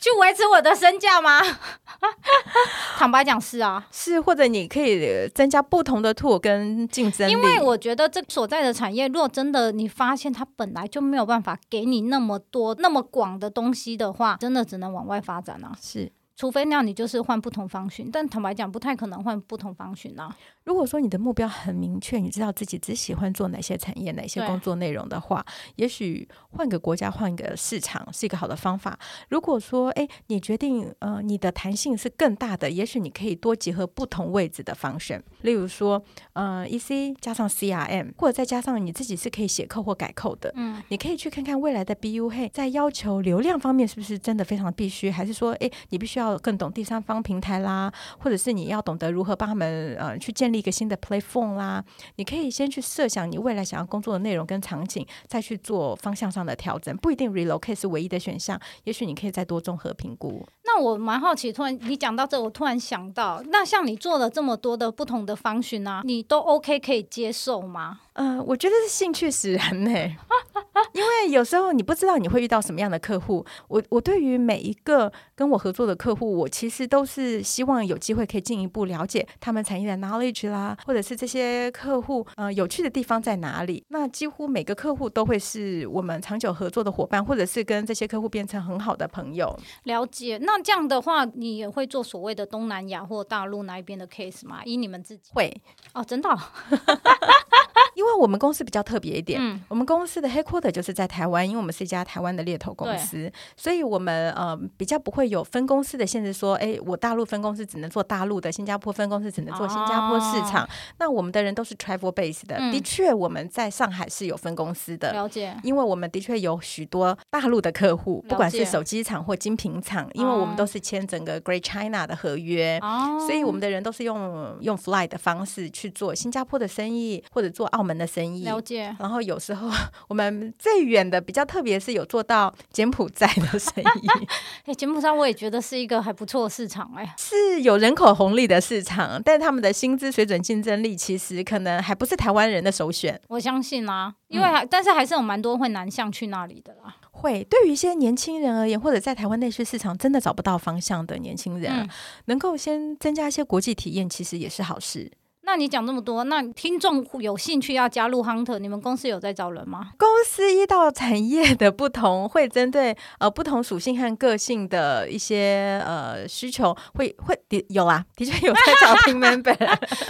[0.00, 1.40] 去维持我的身价吗？
[2.96, 7.32] 坦白讲是啊，是或者你可以增加不同的 tool 跟竞争力。
[7.32, 15.72] 因为我觉得这所在的产业，如果真的你发现它本来就没有办法给你那么多那么广的东西的话，真的只能往外发展啊。
[15.80, 16.10] 是。
[16.38, 20.32] 除非那样，你就是换不同方寻，但坦白讲，不太可能换不同方寻啊。
[20.62, 28.96] 如果说你的目标很明确，你知道自己只喜欢做哪些产业、哪些工作内容的话，也许换个国家、换个市场是一个好的方法。
[29.30, 36.00] 如果说，哎，你决定，呃，你的弹性是更大的，也许你可以多结合不同位置的方选，例如说，
[36.34, 40.52] 呃，EC 加上 CRM，或者再加上你自己是可以写扣或改扣的。
[40.54, 46.27] 嗯，你可以去看看未来的 BU 嘿，在要求流量方面是不是真的非常必须，还是说，哎，你必须要。
[46.38, 51.84] 更懂第三方平台啦，或者是你要懂得如何帮他们呃去建立一个新的 platform 啦。
[52.16, 56.94] 你可以先去设想你未来想要工作的内容跟场景，再去做方向上的调整。
[56.96, 60.44] 不一定 relocate 是唯一的选项，也许你可以再多综合评估。
[60.64, 68.00] 那我蛮好奇，突然你讲到这，我突然想到，那像你做了这么多的不同的 function 啊，你都 OK 可以接受吗？
[68.18, 69.90] 嗯、呃，我觉得是兴趣使然呢，
[70.92, 73.46] 因为有时候你不知道你会遇到什么样的客户。
[73.68, 83.84] 我我对于每一个跟我合作的客户，我其实都是希望有机会可以进一步了解他们产业的 knowledge 啦，或者是这些客户呃有趣的地方在哪里。
[83.90, 89.56] 那几乎每个客户都会是我们长久合作的伙伴，或者是跟这些客户变成很好的朋友。
[89.84, 90.38] 了解。
[90.42, 94.60] 那这样的话，你也会做所谓的东南亚或大陆那一边的 case 吗？
[94.64, 95.56] 以你们自己会
[95.94, 96.36] 哦，真的、哦。
[97.94, 110.64] 因为我们公司比较特别一点，嗯、我们公司的 headquarter 就是在台湾，因为我们是一家台湾的猎头公司，所以我们呃比较不会有分公司的限制，说，哎，我大陆分公司只能做大陆的，新加坡分公司只能做新加坡市场。
[110.64, 110.68] 哦、
[110.98, 115.56] 那我们的人都是 travel base 的，嗯、的确我们在上海是有分公司的，了解。
[115.62, 128.44] 因为我们的确有许多大陆的客户，不管是手机厂或精品厂，因为我们都是签整个 Great China 的合约，哦、所以我们的人都是用用 fly 的方式去做新加坡的生意，或者做澳门的生意。
[128.44, 128.94] 了解。
[128.98, 129.70] 然后有时候
[130.08, 134.08] 我们最远的比较特别是有做到柬埔寨的生意。
[134.66, 143.20] 哎，柬埔寨我也觉得是一个还不错的市场哎，是有人口红利的市场，但他们的薪资水准竞争力其实可能还不是台湾人的首选。
[143.28, 146.96] 我相信啊，因为还、嗯、但是还是有蛮多会南向去那里的啦。
[147.10, 151.88] 会，对于一些年轻人而言，或者在台湾内需市场真的找不到方向的年轻人，嗯、
[152.26, 155.10] 能够先增加一些国际体验，其实也是好事。
[155.48, 159.92] 那你讲这么多，那听众有兴趣要加入 Hunter，你们公司有在招人吗？
[159.96, 169.56] 公司依照产业的不同，会针对呃不同属性和个性的一些呃需求，会会的有啊，的确有在招 team member。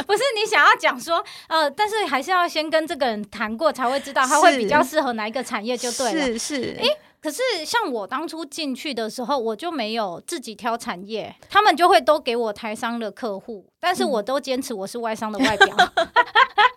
[0.06, 6.20] 不是你想要讲说呃，但是还是要先跟这个人谈过，才会知道他会比较适合哪一个产业就对了。
[6.20, 6.54] 是是。
[6.80, 6.88] 诶
[7.20, 16.08] 可是像我当初进去的时候，我就没有自己挑产业，他们就会都给我台商的客户，但是我都坚持我是外商的外表，嗯、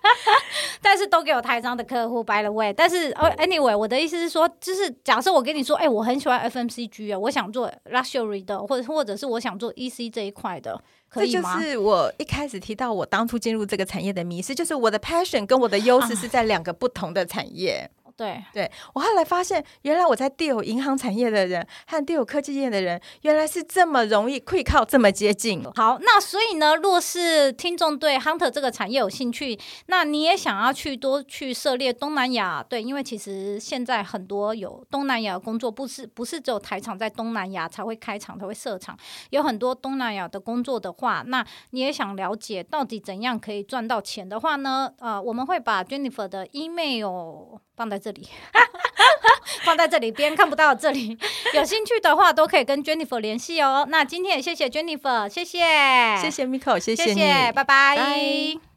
[0.82, 2.24] 但是都给我台商的客户。
[2.24, 11.54] By the way，但是哦，anyway，我的意思是说，就是假设我跟你说，哎、欸，我很喜欢 FMCG 啊，我想做 luxury 的，或者或者是我想做 EC 这一块的，可以吗？
[11.54, 17.88] 这就是我一开始提到我当初进入这个产业的迷失，就是我的 passion 跟我的优势是在两个不同的产业。
[18.01, 25.64] 啊对，对我后来发现，原来我在 deal 银行产业的人和 deal 科技业的人，原来是这么容易，可以靠这么接近。
[25.74, 38.96] 好，那所以呢，若是听众对 Hunter 这个产业有兴趣，那你也想要去多去涉猎东南亚，对，因为其实现在很多有东南亚工作，不是不是只有台厂在东南亚才会开厂才会设厂，
[39.32, 44.94] 有很多东南亚的工作的话，那你也想了解到底怎样可以赚到钱的话呢？
[45.00, 48.28] 呃，我们会把 Jennifer 的 email 放在这里。
[49.66, 51.18] 放在这里，别人看不到这里。
[51.54, 53.88] 有兴趣的话，都可以跟 Jennifer 联系哦。
[53.90, 55.60] 那今天也谢谢 Jennifer，谢谢，
[56.22, 58.71] 谢谢 Miko，谢谢你，谢谢，拜拜。